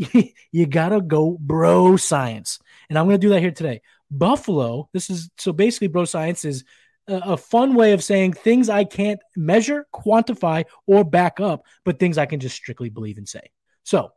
[0.53, 3.83] you gotta go bro science, and I'm gonna do that here today.
[4.11, 4.89] Buffalo.
[4.93, 6.63] This is so basically bro science is
[7.09, 12.19] a fun way of saying things I can't measure, quantify, or back up, but things
[12.19, 13.51] I can just strictly believe and say.
[13.83, 14.13] So,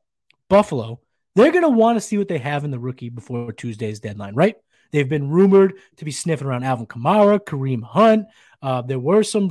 [0.50, 1.00] Buffalo,
[1.36, 4.36] they're going to want to see what they have in the rookie before Tuesday's deadline,
[4.36, 4.56] right?
[4.92, 8.28] They've been rumored to be sniffing around Alvin Kamara, Kareem Hunt.
[8.62, 9.50] Uh, there were some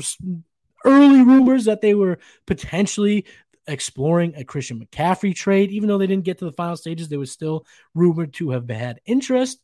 [0.84, 3.24] early rumors that they were potentially
[3.66, 5.70] exploring a Christian McCaffrey trade.
[5.70, 7.64] Even though they didn't get to the final stages, they were still
[7.95, 9.61] rumored to have had interest.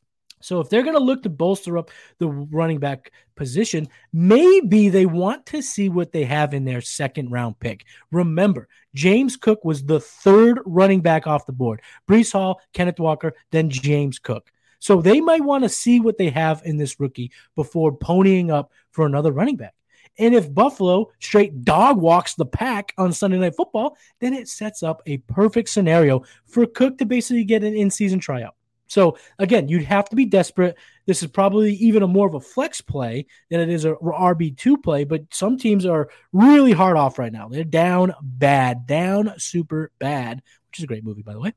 [0.47, 5.05] So if they're going to look to bolster up the running back position, maybe they
[5.05, 7.85] want to see what they have in their second round pick.
[8.13, 11.83] Remember, James Cook was the third running back off the board.
[12.09, 14.53] Breece Hall, Kenneth Walker, then James Cook.
[14.79, 18.71] So they might want to see what they have in this rookie before ponying up
[18.93, 19.75] for another running back.
[20.17, 24.85] And if Buffalo straight dog walks the pack on Sunday Night Football, then it sets
[24.85, 28.56] up a perfect scenario for Cook to basically get an in season tryout.
[28.87, 30.77] So again, you'd have to be desperate.
[31.07, 34.83] This is probably even a more of a flex play than it is a RB2
[34.83, 37.49] play, but some teams are really hard off right now.
[37.49, 41.53] They're down bad, down super bad, which is a great movie, by the way.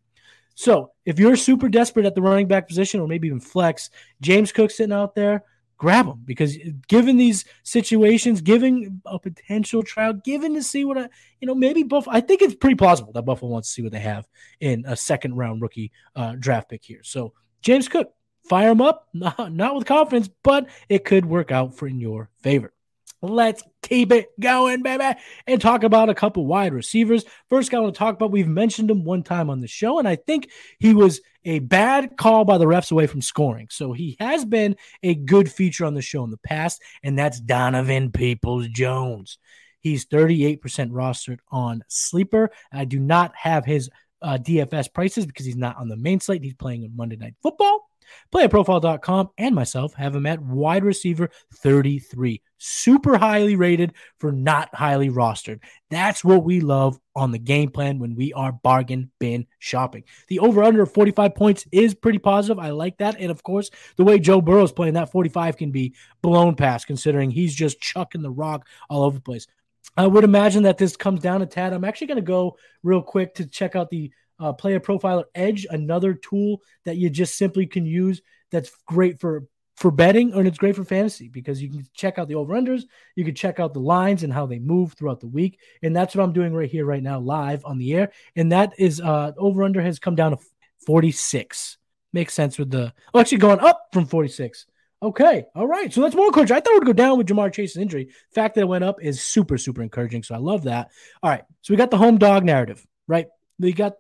[0.56, 3.90] So if you're super desperate at the running back position or maybe even flex,
[4.22, 5.44] James Cook sitting out there,
[5.80, 6.58] grab them because
[6.88, 11.10] given these situations, giving a potential trial, given to see what I,
[11.40, 13.94] you know, maybe Buffalo, I think it's pretty plausible that Buffalo wants to see what
[13.94, 14.28] they have
[14.60, 17.00] in a second round rookie uh, draft pick here.
[17.04, 18.14] So James Cook,
[18.48, 22.30] fire him up, not, not with confidence, but it could work out for in your
[22.42, 22.74] favor.
[23.22, 27.26] Let's keep it going, baby, and talk about a couple wide receivers.
[27.50, 30.08] First, I want to talk about we've mentioned him one time on the show, and
[30.08, 30.50] I think
[30.80, 33.68] he was a bad call by the refs away from scoring.
[33.72, 37.42] So he has been a good feature on the show in the past, and that's
[37.42, 39.38] Donovan Peoples Jones.
[39.82, 40.60] He's 38%
[40.92, 42.52] rostered on Sleeper.
[42.72, 43.90] I do not have his
[44.22, 46.44] uh, DFS prices because he's not on the main slate.
[46.44, 47.90] He's playing on Monday Night Football.
[48.34, 52.42] PlayerProfile.com and myself have him at wide receiver 33.
[52.62, 55.62] Super highly rated for not highly rostered.
[55.90, 60.04] That's what we love on the game plan when we are bargain bin shopping.
[60.28, 62.60] The over under 45 points is pretty positive.
[62.60, 63.16] I like that.
[63.18, 67.32] And of course, the way Joe Burrow's playing, that 45 can be blown past considering
[67.32, 69.48] he's just chucking the rock all over the place.
[69.96, 71.74] I would imagine that this comes down a tad.
[71.74, 75.66] I'm actually going to go real quick to check out the uh, Player Profiler Edge,
[75.70, 79.46] another tool that you just simply can use that's great for
[79.80, 82.84] for betting and it's great for fantasy because you can check out the over unders,
[83.16, 86.14] you can check out the lines and how they move throughout the week, and that's
[86.14, 88.12] what I'm doing right here right now live on the air.
[88.36, 90.38] And that is uh over under has come down to
[90.86, 91.78] 46.
[92.12, 94.66] Makes sense with the oh, actually going up from 46.
[95.02, 95.94] Okay, all right.
[95.94, 96.58] So that's more encouraging.
[96.58, 98.06] I thought it would go down with Ja'Marr Chase's injury.
[98.06, 100.24] The fact that it went up is super, super encouraging.
[100.24, 100.92] So I love that.
[101.24, 101.44] All right.
[101.62, 103.28] So we got the home dog narrative, right?
[103.60, 103.94] We got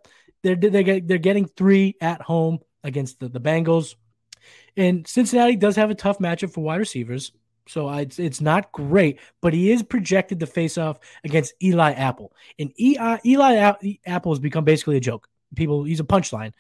[0.44, 3.96] they're they're they're getting three at home against the, the Bengals,
[4.78, 7.32] and Cincinnati does have a tough matchup for wide receivers.
[7.68, 12.34] So it's it's not great, but he is projected to face off against Eli Apple,
[12.58, 15.28] and uh, Eli, Eli Apple has become basically a joke.
[15.56, 16.54] People, he's a punchline.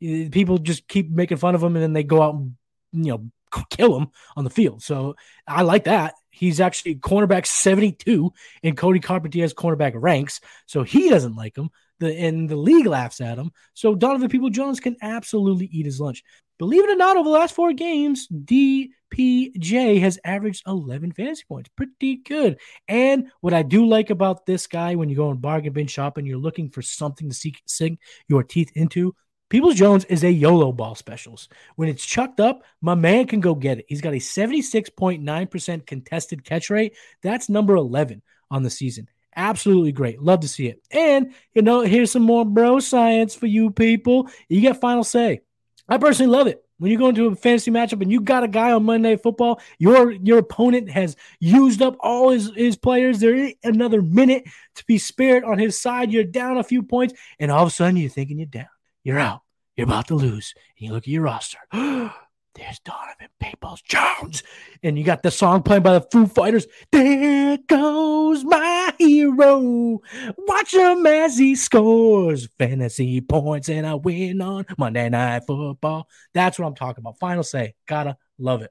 [0.00, 2.54] People just keep making fun of him, and then they go out and
[2.92, 3.30] you know
[3.70, 4.82] kill him on the field.
[4.82, 6.14] So I like that.
[6.30, 8.32] He's actually cornerback 72
[8.62, 10.40] in Cody Carpenter's cornerback ranks.
[10.66, 11.70] So he doesn't like him
[12.02, 13.52] the and the league laughs at him.
[13.74, 16.22] So Donovan People Jones can absolutely eat his lunch.
[16.58, 21.70] Believe it or not, over the last four games, DPJ has averaged 11 fantasy points.
[21.76, 22.60] Pretty good.
[22.86, 26.26] And what I do like about this guy, when you go and bargain bin shopping,
[26.26, 27.98] you're looking for something to seek, sink
[28.28, 29.14] your teeth into.
[29.48, 31.52] Peoples Jones is a YOLO ball specialist.
[31.76, 33.84] When it's chucked up, my man can go get it.
[33.88, 36.94] He's got a 76.9% contested catch rate.
[37.22, 39.08] That's number 11 on the season.
[39.34, 40.20] Absolutely great.
[40.20, 40.82] Love to see it.
[40.90, 44.28] And, you know, here's some more bro science for you people.
[44.48, 45.40] You get final say.
[45.88, 46.64] I personally love it.
[46.78, 49.60] When you go into a fantasy matchup and you got a guy on Monday Football,
[49.78, 53.20] your your opponent has used up all his, his players.
[53.20, 56.10] There is another minute to be spared on his side.
[56.10, 58.66] You're down a few points, and all of a sudden you're thinking you're down.
[59.04, 59.42] You're out.
[59.76, 60.54] You're about to lose.
[60.76, 61.58] And you look at your roster.
[62.54, 64.42] There's Donovan Peoples Jones.
[64.82, 66.66] And you got the song playing by the Foo Fighters.
[66.90, 70.00] There goes my hero.
[70.36, 76.08] Watch him as he scores fantasy points and I win on Monday Night Football.
[76.34, 77.18] That's what I'm talking about.
[77.18, 77.74] Final say.
[77.86, 78.70] Gotta love it.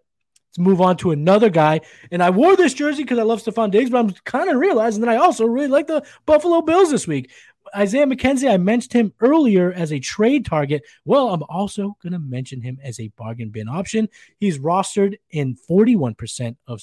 [0.52, 1.80] Let's move on to another guy.
[2.12, 5.02] And I wore this jersey because I love Stefon Diggs, but I'm kind of realizing
[5.02, 7.32] that I also really like the Buffalo Bills this week.
[7.76, 10.84] Isaiah McKenzie, I mentioned him earlier as a trade target.
[11.06, 14.10] Well, I'm also going to mention him as a bargain bin option.
[14.40, 16.82] He's rostered in 41% of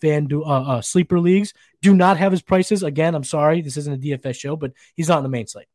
[0.00, 1.52] fan uh, uh, sleeper leagues.
[1.82, 2.82] Do not have his prices.
[2.82, 5.68] Again, I'm sorry, this isn't a DFS show, but he's not in the main slate.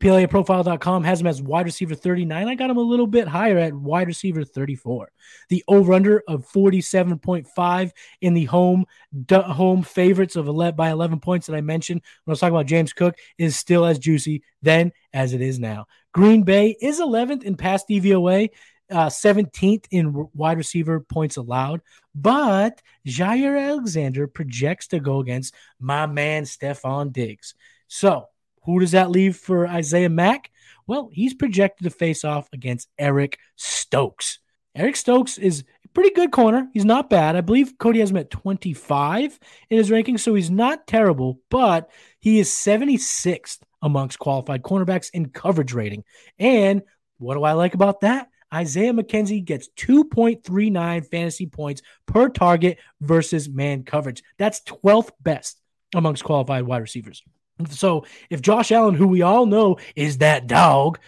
[0.00, 2.48] PlayerProfile.com has him as wide receiver 39.
[2.48, 5.10] I got him a little bit higher at wide receiver 34.
[5.48, 7.90] The over under of 47.5
[8.20, 8.86] in the home
[9.32, 12.66] home favorites of 11 by 11 points that I mentioned when I was talking about
[12.66, 15.86] James Cook is still as juicy then as it is now.
[16.12, 18.50] Green Bay is 11th in pass DVOA,
[18.90, 21.82] uh, 17th in wide receiver points allowed,
[22.14, 27.54] but Jaire Alexander projects to go against my man Stefon Diggs.
[27.88, 28.28] So
[28.74, 30.50] who does that leave for Isaiah Mack?
[30.86, 34.40] Well, he's projected to face off against Eric Stokes.
[34.74, 36.68] Eric Stokes is a pretty good corner.
[36.72, 37.34] He's not bad.
[37.34, 39.38] I believe Cody has him at 25
[39.70, 41.90] in his ranking, so he's not terrible, but
[42.20, 46.04] he is 76th amongst qualified cornerbacks in coverage rating.
[46.38, 46.82] And
[47.18, 48.28] what do I like about that?
[48.52, 54.22] Isaiah McKenzie gets 2.39 fantasy points per target versus man coverage.
[54.38, 55.60] That's 12th best
[55.94, 57.22] amongst qualified wide receivers.
[57.70, 60.98] So if Josh Allen, who we all know is that dog,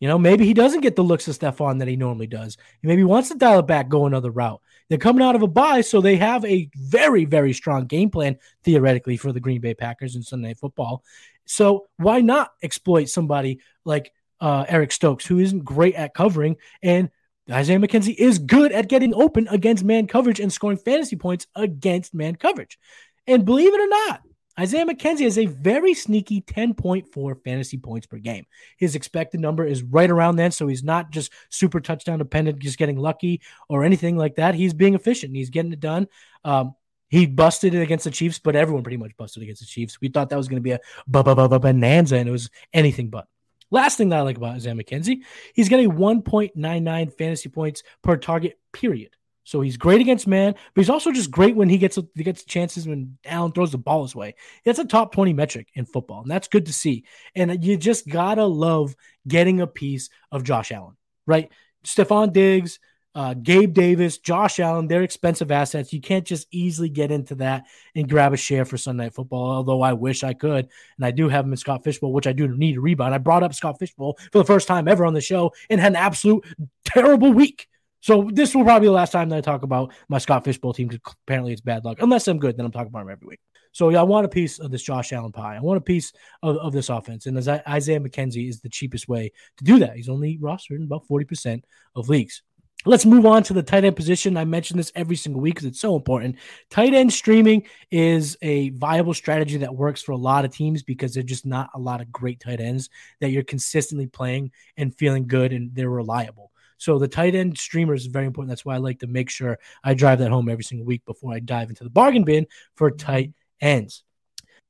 [0.00, 2.56] you know, maybe he doesn't get the looks of Stefon that he normally does.
[2.82, 4.60] He maybe wants to dial it back, go another route.
[4.88, 8.38] They're coming out of a bye, so they have a very, very strong game plan
[8.62, 11.02] theoretically for the Green Bay Packers in Sunday football.
[11.46, 17.10] So why not exploit somebody like uh, Eric Stokes, who isn't great at covering, and
[17.50, 22.12] Isaiah McKenzie is good at getting open against man coverage and scoring fantasy points against
[22.12, 22.78] man coverage.
[23.26, 24.22] And believe it or not,
[24.58, 28.46] Isaiah McKenzie has a very sneaky 10.4 fantasy points per game.
[28.78, 32.78] His expected number is right around that, so he's not just super touchdown dependent, just
[32.78, 34.54] getting lucky or anything like that.
[34.54, 35.36] He's being efficient.
[35.36, 36.08] He's getting it done.
[36.42, 36.74] Um,
[37.08, 40.00] he busted it against the Chiefs, but everyone pretty much busted against the Chiefs.
[40.00, 43.28] We thought that was going to be a bonanza, and it was anything but.
[43.70, 48.58] Last thing that I like about Isaiah McKenzie, he's getting 1.99 fantasy points per target,
[48.72, 49.15] period.
[49.46, 52.44] So he's great against man, but he's also just great when he gets he gets
[52.44, 54.34] chances when Allen throws the ball his way.
[54.64, 57.04] That's a top 20 metric in football, and that's good to see.
[57.36, 60.96] And you just gotta love getting a piece of Josh Allen,
[61.28, 61.48] right?
[61.84, 62.80] Stefon Diggs,
[63.14, 65.92] uh, Gabe Davis, Josh Allen, they're expensive assets.
[65.92, 69.80] You can't just easily get into that and grab a share for Sunday football, although
[69.80, 70.68] I wish I could.
[70.96, 73.14] And I do have him in Scott Fish Bowl, which I do need to rebound.
[73.14, 75.80] I brought up Scott Fish Bowl for the first time ever on the show and
[75.80, 76.44] had an absolute
[76.84, 77.68] terrible week.
[78.06, 80.58] So this will probably be the last time that I talk about my Scott Fish
[80.58, 82.00] Bowl team because apparently it's bad luck.
[82.00, 83.40] Unless I'm good, then I'm talking about him every week.
[83.72, 85.56] So yeah, I want a piece of this Josh Allen pie.
[85.56, 87.26] I want a piece of, of this offense.
[87.26, 89.96] And as Isaiah McKenzie is the cheapest way to do that.
[89.96, 91.62] He's only rostered in about 40%
[91.96, 92.44] of leagues.
[92.84, 94.36] Let's move on to the tight end position.
[94.36, 96.36] I mention this every single week because it's so important.
[96.70, 101.14] Tight end streaming is a viable strategy that works for a lot of teams because
[101.14, 102.88] there's just not a lot of great tight ends
[103.20, 106.52] that you're consistently playing and feeling good and they're reliable.
[106.78, 108.50] So the tight end streamer is very important.
[108.50, 111.34] That's why I like to make sure I drive that home every single week before
[111.34, 114.02] I dive into the bargain bin for tight ends.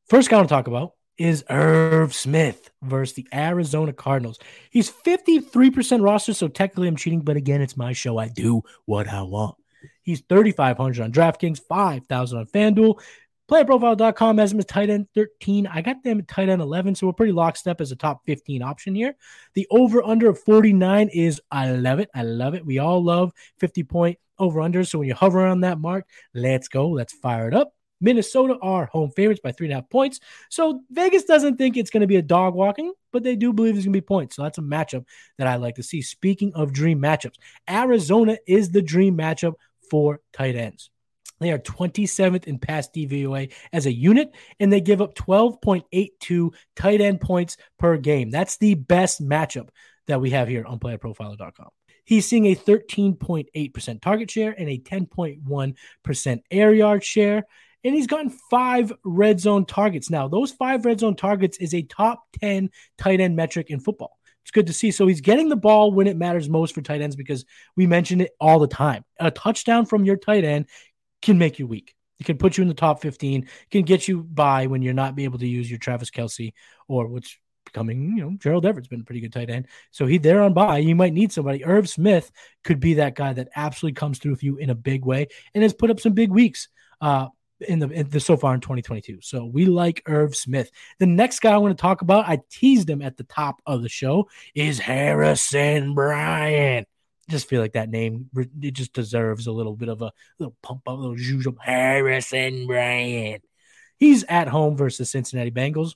[0.09, 4.39] First guy I want to talk about is Irv Smith versus the Arizona Cardinals.
[4.71, 8.19] He's 53% roster, so technically I'm cheating, but again, it's my show.
[8.19, 9.57] I do what I want.
[10.03, 13.01] He's 3,500 on DraftKings, 5,000 on FanDuel.
[13.51, 15.69] PlayerProfile.com has him as tight end 13.
[15.69, 18.61] I got them at tight end 11, so we're pretty lockstep as a top 15
[18.63, 19.15] option here.
[19.55, 22.11] The over under of 49 is, I love it.
[22.15, 22.67] I love it.
[22.67, 24.83] We all love 50 point over under.
[24.85, 26.89] So when you hover around that mark, let's go.
[26.89, 27.73] Let's fire it up.
[28.01, 30.21] Minnesota are home favorites by three and a half points.
[30.51, 33.75] So Vegas doesn't think it's going to be a dog walking, but they do believe
[33.75, 34.37] there's going to be points.
[34.37, 35.07] So that's a matchup
[35.39, 36.03] that I like to see.
[36.03, 37.37] Speaking of dream matchups,
[37.71, 39.55] Arizona is the dream matchup
[39.89, 40.91] for tight ends.
[41.39, 47.01] They are 27th in pass DVOA as a unit, and they give up 12.82 tight
[47.01, 48.31] end points per game.
[48.31, 49.69] That's the best matchup
[50.07, 51.69] that we have here on playerprofiler.com.
[52.05, 57.45] He's seeing a 13.8% target share and a 10.1% air yard share.
[57.83, 60.09] And he's gotten five red zone targets.
[60.09, 64.17] Now, those five red zone targets is a top 10 tight end metric in football.
[64.43, 64.93] It's good to see.
[64.93, 68.21] So he's getting the ball when it matters most for tight ends because we mention
[68.21, 69.05] it all the time.
[69.19, 70.67] A touchdown from your tight end
[71.23, 71.95] can make you weak.
[72.19, 75.15] It can put you in the top 15, can get you by when you're not
[75.15, 76.53] be able to use your Travis Kelce
[76.89, 79.67] or what's becoming, you know, Gerald Everett's been a pretty good tight end.
[79.91, 80.79] So he there on by.
[80.79, 81.65] You might need somebody.
[81.65, 82.31] Irv Smith
[82.65, 85.63] could be that guy that absolutely comes through with you in a big way and
[85.63, 86.69] has put up some big weeks.
[87.01, 87.29] Uh,
[87.61, 89.21] in the, in the so far in 2022.
[89.23, 90.71] So we like Irv Smith.
[90.99, 93.83] The next guy I want to talk about, I teased him at the top of
[93.83, 96.87] the show, is Harrison Bryant
[97.29, 100.83] just feel like that name it just deserves a little bit of a little pump
[100.87, 101.47] up, a little juice.
[101.61, 103.43] Harrison Bryant.
[103.99, 105.95] He's at home versus Cincinnati Bengals.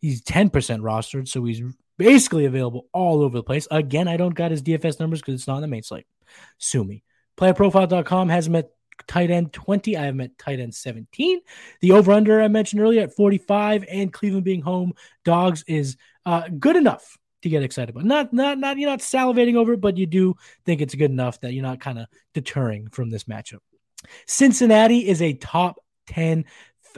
[0.00, 0.50] He's 10%
[0.80, 1.62] rostered, so he's
[1.96, 3.68] basically available all over the place.
[3.70, 6.06] Again, I don't got his DFS numbers because it's not on the main slate.
[6.58, 7.04] Sue me.
[7.38, 8.70] Playerprofile.com has him at
[9.06, 9.96] tight end 20.
[9.96, 11.40] I have him at tight end 17.
[11.80, 14.94] The over under I mentioned earlier at 45, and Cleveland being home
[15.24, 15.96] dogs is
[16.26, 18.04] uh, good enough to get excited about.
[18.04, 21.40] Not not not you're not salivating over it, but you do think it's good enough
[21.40, 23.58] that you're not kind of deterring from this matchup.
[24.26, 25.78] Cincinnati is a top
[26.08, 26.44] 10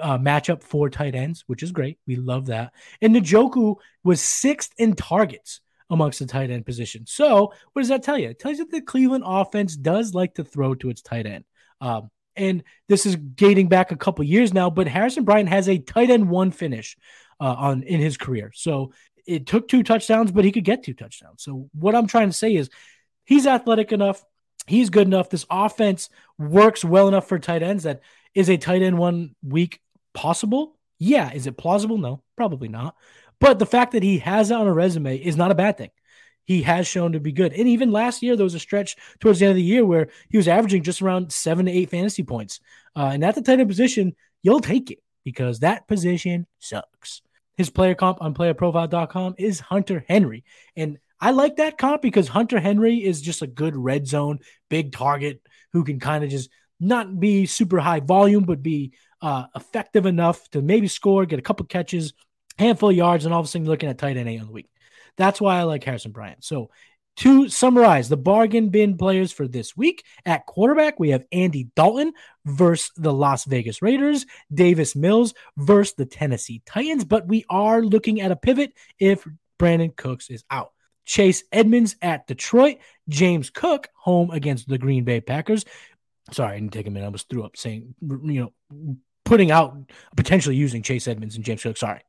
[0.00, 1.98] uh, matchup for tight ends, which is great.
[2.06, 2.72] We love that.
[3.00, 7.06] And Njoku was sixth in targets amongst the tight end position.
[7.06, 8.30] So, what does that tell you?
[8.30, 11.44] It tells you that the Cleveland offense does like to throw to its tight end.
[11.80, 15.78] Um, and this is dating back a couple years now, but Harrison Bryant has a
[15.78, 16.96] tight end one finish
[17.40, 18.50] uh, on in his career.
[18.54, 18.92] So
[19.26, 21.42] it took two touchdowns, but he could get two touchdowns.
[21.42, 22.70] So what I'm trying to say is
[23.24, 24.24] he's athletic enough.
[24.66, 25.30] He's good enough.
[25.30, 26.08] This offense
[26.38, 28.00] works well enough for tight ends that
[28.34, 29.80] is a tight end one week
[30.14, 30.76] possible?
[30.98, 31.32] Yeah.
[31.32, 31.98] Is it plausible?
[31.98, 32.96] No, probably not.
[33.40, 35.90] But the fact that he has it on a resume is not a bad thing.
[36.44, 37.52] he has shown to be good.
[37.52, 40.08] And even last year, there was a stretch towards the end of the year where
[40.28, 42.60] he was averaging just around seven to eight fantasy points.
[42.94, 47.22] Uh, and at the tight end position, you'll take it because that position sucks.
[47.56, 50.44] His player comp on playerprofile.com is Hunter Henry.
[50.76, 54.92] And I like that comp because Hunter Henry is just a good red zone, big
[54.92, 55.40] target
[55.72, 56.50] who can kind of just
[56.80, 58.92] not be super high volume, but be
[59.22, 62.12] uh, effective enough to maybe score, get a couple catches,
[62.58, 64.46] handful of yards, and all of a sudden you're looking at tight end eight on
[64.46, 64.68] the week.
[65.16, 66.44] That's why I like Harrison Bryant.
[66.44, 66.70] So
[67.16, 72.12] to summarize the bargain bin players for this week at quarterback, we have Andy Dalton
[72.44, 78.20] versus the Las Vegas Raiders, Davis Mills versus the Tennessee Titans, but we are looking
[78.20, 79.26] at a pivot if
[79.58, 80.72] Brandin Cooks is out.
[81.04, 85.64] Chase Edmonds at Detroit, James Cook home against the Green Bay Packers.
[86.32, 87.06] Sorry, I didn't take a minute.
[87.06, 89.76] I was threw up saying, you know, putting out
[90.16, 91.76] potentially using Chase Edmonds and James Cook.
[91.76, 92.00] Sorry,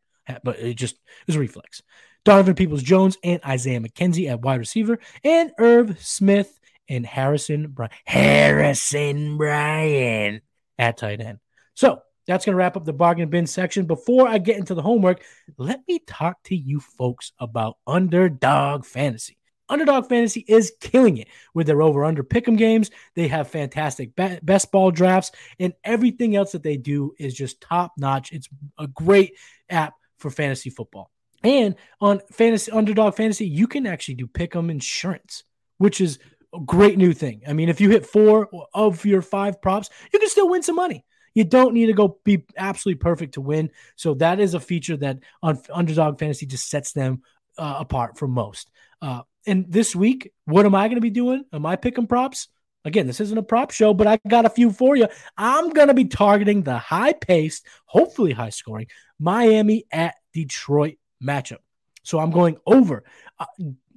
[0.43, 0.97] but it just
[1.28, 1.82] was a reflex.
[2.26, 6.59] Donovan Peoples Jones and Isaiah McKenzie at wide receiver, and Irv Smith
[6.89, 7.93] and Harrison Bryant.
[8.05, 10.43] Harrison Bryant
[10.78, 11.39] at tight end.
[11.76, 13.86] So that's going to wrap up the bargain bin section.
[13.86, 15.23] Before I get into the homework,
[15.57, 19.38] let me talk to you folks about Underdog Fantasy.
[19.69, 22.91] Underdog Fantasy is killing it with their over under pick'em games.
[23.15, 27.93] They have fantastic best ball drafts, and everything else that they do is just top
[27.97, 28.32] notch.
[28.32, 28.49] It's
[28.80, 29.34] a great
[29.69, 31.11] app for fantasy football.
[31.45, 35.43] And on fantasy underdog fantasy, you can actually do pick 'em insurance,
[35.77, 36.17] which is
[36.55, 37.43] a great new thing.
[37.47, 40.75] I mean, if you hit four of your five props, you can still win some
[40.75, 41.05] money.
[41.35, 43.69] You don't need to go be absolutely perfect to win.
[43.95, 47.21] So that is a feature that on underdog fantasy just sets them
[47.59, 48.71] uh, apart from most.
[48.99, 51.43] Uh, and this week, what am I going to be doing?
[51.53, 52.47] Am I picking props?
[52.85, 55.07] Again, this isn't a prop show, but I got a few for you.
[55.37, 58.87] I'm going to be targeting the high paced, hopefully high scoring
[59.19, 61.59] Miami at Detroit matchup.
[62.03, 63.03] So I'm going over
[63.39, 63.45] uh,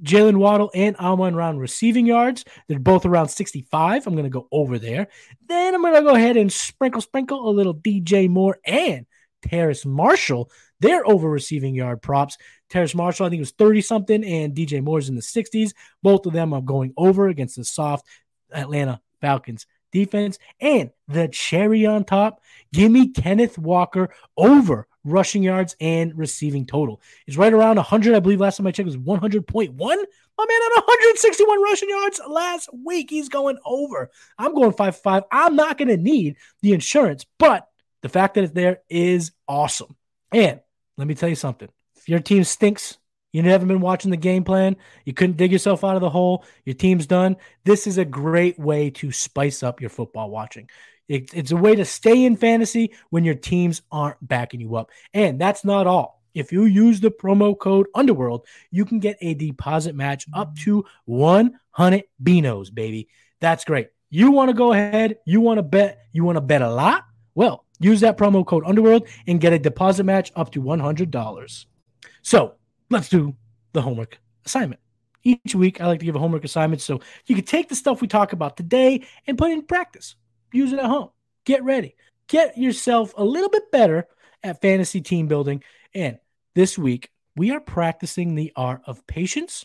[0.03, 2.45] Jaylen Waddle and Amon Round receiving yards.
[2.67, 4.07] They're both around 65.
[4.07, 5.09] I'm going to go over there.
[5.47, 9.07] Then I'm going to go ahead and sprinkle, sprinkle a little DJ Moore and
[9.43, 10.51] Terrace Marshall.
[10.81, 12.39] They're over receiving yard props.
[12.71, 15.73] Terrace Marshall, I think, it was 30 something, and DJ Moore's in the 60s.
[16.03, 18.07] Both of them are going over against the soft
[18.53, 20.39] Atlanta Falcons defense.
[20.61, 22.41] And the cherry on top,
[22.73, 27.01] give me Kenneth Walker over rushing yards and receiving total.
[27.27, 28.15] He's right around 100.
[28.15, 29.77] I believe last time I checked was 100.1.
[29.77, 33.11] My man had 161 rushing yards last week.
[33.11, 34.11] He's going over.
[34.39, 35.23] I'm going 5 5.
[35.33, 37.67] I'm not going to need the insurance, but
[38.03, 39.97] the fact that it's there is awesome.
[40.33, 40.61] And
[40.97, 41.69] let me tell you something.
[41.97, 42.99] If your team stinks,
[43.33, 46.45] you haven't been watching the game plan, you couldn't dig yourself out of the hole,
[46.65, 47.37] your team's done.
[47.65, 50.69] This is a great way to spice up your football watching.
[51.09, 54.91] It, it's a way to stay in fantasy when your teams aren't backing you up.
[55.15, 56.23] And that's not all.
[56.35, 60.85] If you use the promo code Underworld, you can get a deposit match up to
[61.07, 63.09] 100 Beanos, baby.
[63.41, 63.89] That's great.
[64.11, 67.05] You want to go ahead, you want to bet, you want to bet a lot?
[67.35, 71.67] Well, use that promo code Underworld and get a deposit match up to $100.
[72.23, 72.55] So
[72.91, 73.35] let's do
[73.73, 74.81] the homework assignment.
[75.25, 78.01] Each week, I like to give a homework assignment so you can take the stuff
[78.01, 80.15] we talk about today and put it in practice
[80.53, 81.11] use it at home.
[81.45, 81.95] Get ready.
[82.29, 84.07] Get yourself a little bit better
[84.43, 85.63] at fantasy team building.
[85.95, 86.19] And
[86.55, 89.65] this week, we are practicing the art of patience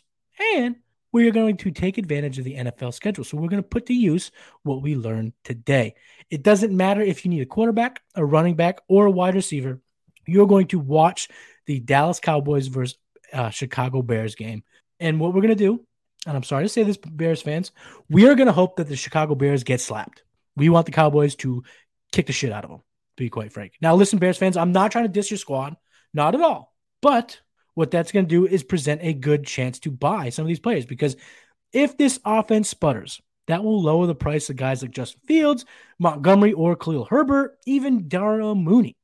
[0.56, 0.76] and
[1.12, 3.24] we are going to take advantage of the NFL schedule.
[3.24, 4.32] So we're going to put to use
[4.64, 5.96] what we learned today.
[6.30, 9.80] It doesn't matter if you need a quarterback, a running back, or a wide receiver.
[10.26, 11.30] You're going to watch
[11.68, 12.98] the Dallas Cowboys versus
[13.32, 14.64] uh, Chicago Bears game.
[15.00, 15.86] And what we're going to do,
[16.26, 17.72] and I'm sorry to say this, Bears fans,
[18.10, 20.24] we are going to hope that the Chicago Bears get slapped.
[20.56, 21.64] We want the Cowboys to
[22.12, 23.74] kick the shit out of them, to be quite frank.
[23.82, 25.76] Now, listen, Bears fans, I'm not trying to diss your squad,
[26.14, 26.74] not at all.
[27.02, 27.40] But
[27.74, 30.60] what that's going to do is present a good chance to buy some of these
[30.60, 31.16] players because
[31.72, 35.66] if this offense sputters, that will lower the price of guys like Justin Fields,
[36.00, 38.96] Montgomery, or Khalil Herbert, even Darnell Mooney.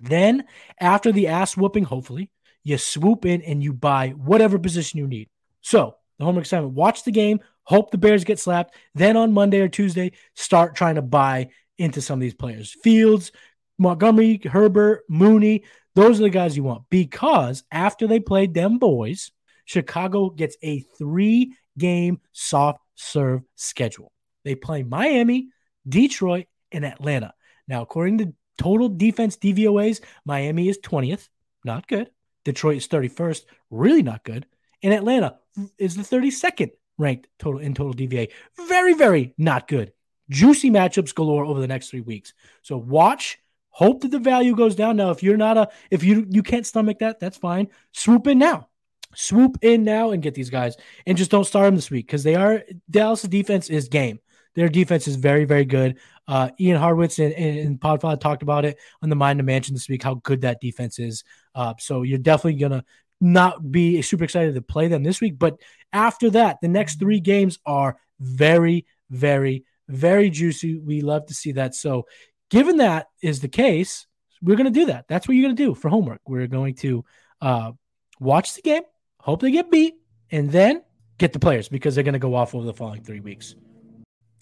[0.00, 0.44] Then,
[0.78, 2.30] after the ass whooping, hopefully,
[2.62, 5.28] you swoop in and you buy whatever position you need.
[5.62, 8.74] So, the homework assignment watch the game, hope the Bears get slapped.
[8.94, 12.74] Then on Monday or Tuesday, start trying to buy into some of these players.
[12.82, 13.30] Fields,
[13.78, 15.64] Montgomery, Herbert, Mooney,
[15.94, 19.30] those are the guys you want because after they played them boys,
[19.66, 24.12] Chicago gets a three game soft serve schedule.
[24.44, 25.48] They play Miami,
[25.86, 27.34] Detroit, and Atlanta.
[27.66, 31.28] Now, according to total defense DVOAs, Miami is 20th,
[31.64, 32.10] not good.
[32.44, 34.46] Detroit is 31st, really not good.
[34.82, 35.36] And Atlanta
[35.76, 38.30] is the 32nd, ranked total in total DVA.
[38.68, 39.92] Very, very not good.
[40.28, 42.34] Juicy matchups galore over the next three weeks.
[42.62, 43.38] So watch.
[43.70, 44.96] Hope that the value goes down.
[44.96, 47.68] Now, if you're not a, if you you can't stomach that, that's fine.
[47.92, 48.68] Swoop in now.
[49.14, 50.76] swoop in now and get these guys
[51.06, 54.18] and just don't start them this week because they are Dallas' defense is game.
[54.54, 55.98] Their defense is very, very good.
[56.26, 59.74] Uh, Ian Hartitz and, and, and Podfather talked about it on the Mind of Mansion
[59.74, 61.22] this week, how good that defense is.
[61.54, 62.84] Uh, so you're definitely to
[63.20, 65.38] not be super excited to play them this week.
[65.38, 65.58] But
[65.92, 70.78] after that, the next three games are very, very, very juicy.
[70.78, 71.74] We love to see that.
[71.74, 72.06] So,
[72.50, 74.06] given that is the case,
[74.42, 75.06] we're going to do that.
[75.08, 76.20] That's what you're going to do for homework.
[76.26, 77.04] We're going to
[77.40, 77.72] uh,
[78.20, 78.82] watch the game,
[79.20, 79.94] hope they get beat,
[80.30, 80.82] and then
[81.18, 83.54] get the players because they're going to go off over the following three weeks.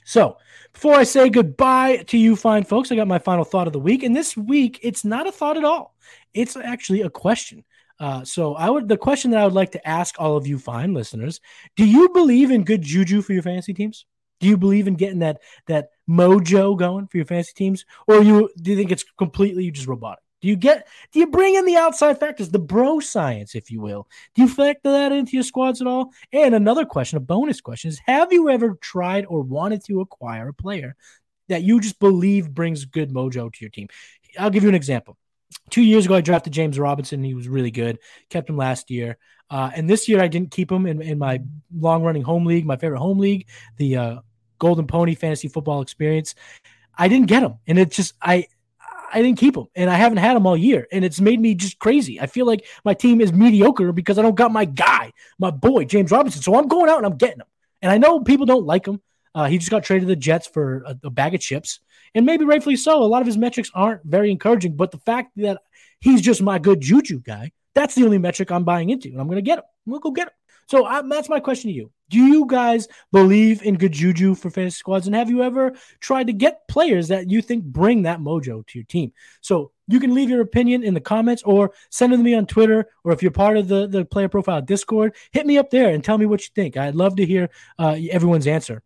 [0.05, 0.37] So,
[0.73, 3.81] before I say goodbye to you, fine folks, I got my final thought of the
[3.81, 4.05] week.
[4.05, 5.97] And this week, it's not a thought at all.
[6.33, 7.65] It's actually a question.
[7.99, 10.59] Uh, so I would the question that I would like to ask all of you
[10.59, 11.41] fine listeners:
[11.77, 14.05] Do you believe in good juju for your fantasy teams?
[14.41, 18.51] Do you believe in getting that that mojo going for your fantasy teams, or you
[18.61, 20.23] do you think it's completely just robotic?
[20.43, 23.81] Do you get do you bring in the outside factors, the bro science, if you
[23.81, 24.07] will?
[24.35, 26.13] Do you factor that into your squads at all?
[26.33, 30.49] And another question, a bonus question is: Have you ever tried or wanted to acquire
[30.49, 30.97] a player
[31.49, 33.89] that you just believe brings good mojo to your team?
[34.39, 35.17] I'll give you an example
[35.71, 37.23] two years ago, I drafted James Robinson.
[37.23, 37.99] He was really good.
[38.31, 39.19] Kept him last year.
[39.49, 41.41] Uh, and this year, I didn't keep him in, in my
[41.77, 44.17] long running home league, my favorite home league, the uh,
[44.59, 46.35] Golden Pony Fantasy Football Experience.
[46.99, 47.55] I didn't get him.
[47.67, 48.47] And it just, I,
[49.13, 51.55] I didn't keep him, and I haven't had him all year, and it's made me
[51.55, 52.21] just crazy.
[52.21, 55.85] I feel like my team is mediocre because I don't got my guy, my boy
[55.85, 56.43] James Robinson.
[56.43, 57.47] So I'm going out and I'm getting him,
[57.83, 59.01] and I know people don't like him.
[59.35, 61.81] Uh, he just got traded to the Jets for a, a, bag of chips,
[62.15, 63.03] and maybe rightfully so.
[63.03, 65.61] A lot of his metrics aren't very encouraging, but the fact that
[66.01, 69.27] he's just my good juju guy, that's the only metric I'm buying into, and I'm
[69.27, 69.65] going to get him.
[69.87, 70.35] I'm going to go get him.
[70.69, 71.91] So I, that's my question to you.
[72.09, 75.07] Do you guys believe in good juju for fantasy squads?
[75.07, 78.79] And have you ever tried to get players that you think bring that mojo to
[78.79, 79.13] your team?
[79.41, 82.47] So you can leave your opinion in the comments or send it to me on
[82.47, 82.87] Twitter.
[83.05, 86.03] Or if you're part of the, the player profile Discord, hit me up there and
[86.03, 86.77] tell me what you think.
[86.77, 87.49] I'd love to hear
[87.79, 88.83] uh, everyone's answer.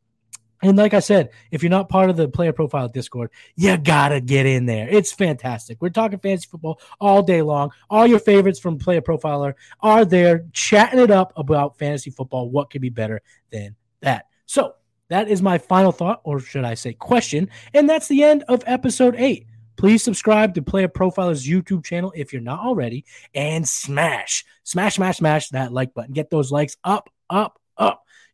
[0.62, 4.20] And like I said, if you're not part of the player profile Discord, you gotta
[4.20, 4.88] get in there.
[4.88, 5.78] It's fantastic.
[5.80, 7.70] We're talking fantasy football all day long.
[7.88, 12.50] All your favorites from Player Profiler are there chatting it up about fantasy football.
[12.50, 14.26] What could be better than that?
[14.46, 14.74] So
[15.08, 17.48] that is my final thought, or should I say question.
[17.72, 19.46] And that's the end of episode eight.
[19.76, 25.16] Please subscribe to Player Profiler's YouTube channel if you're not already, and smash, smash, smash,
[25.16, 26.12] smash that like button.
[26.12, 27.59] Get those likes up, up.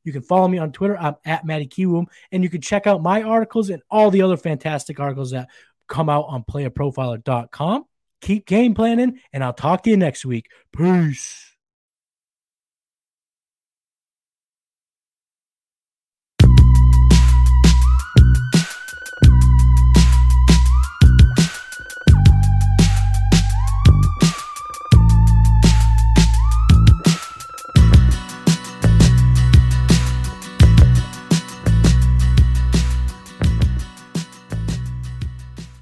[0.06, 0.96] You can follow me on Twitter.
[0.96, 4.36] I'm at Matty Kiwoom, and you can check out my articles and all the other
[4.36, 5.48] fantastic articles that
[5.88, 7.84] come out on playerprofiler.com.
[8.20, 10.46] Keep game planning, and I'll talk to you next week.
[10.74, 11.45] Peace.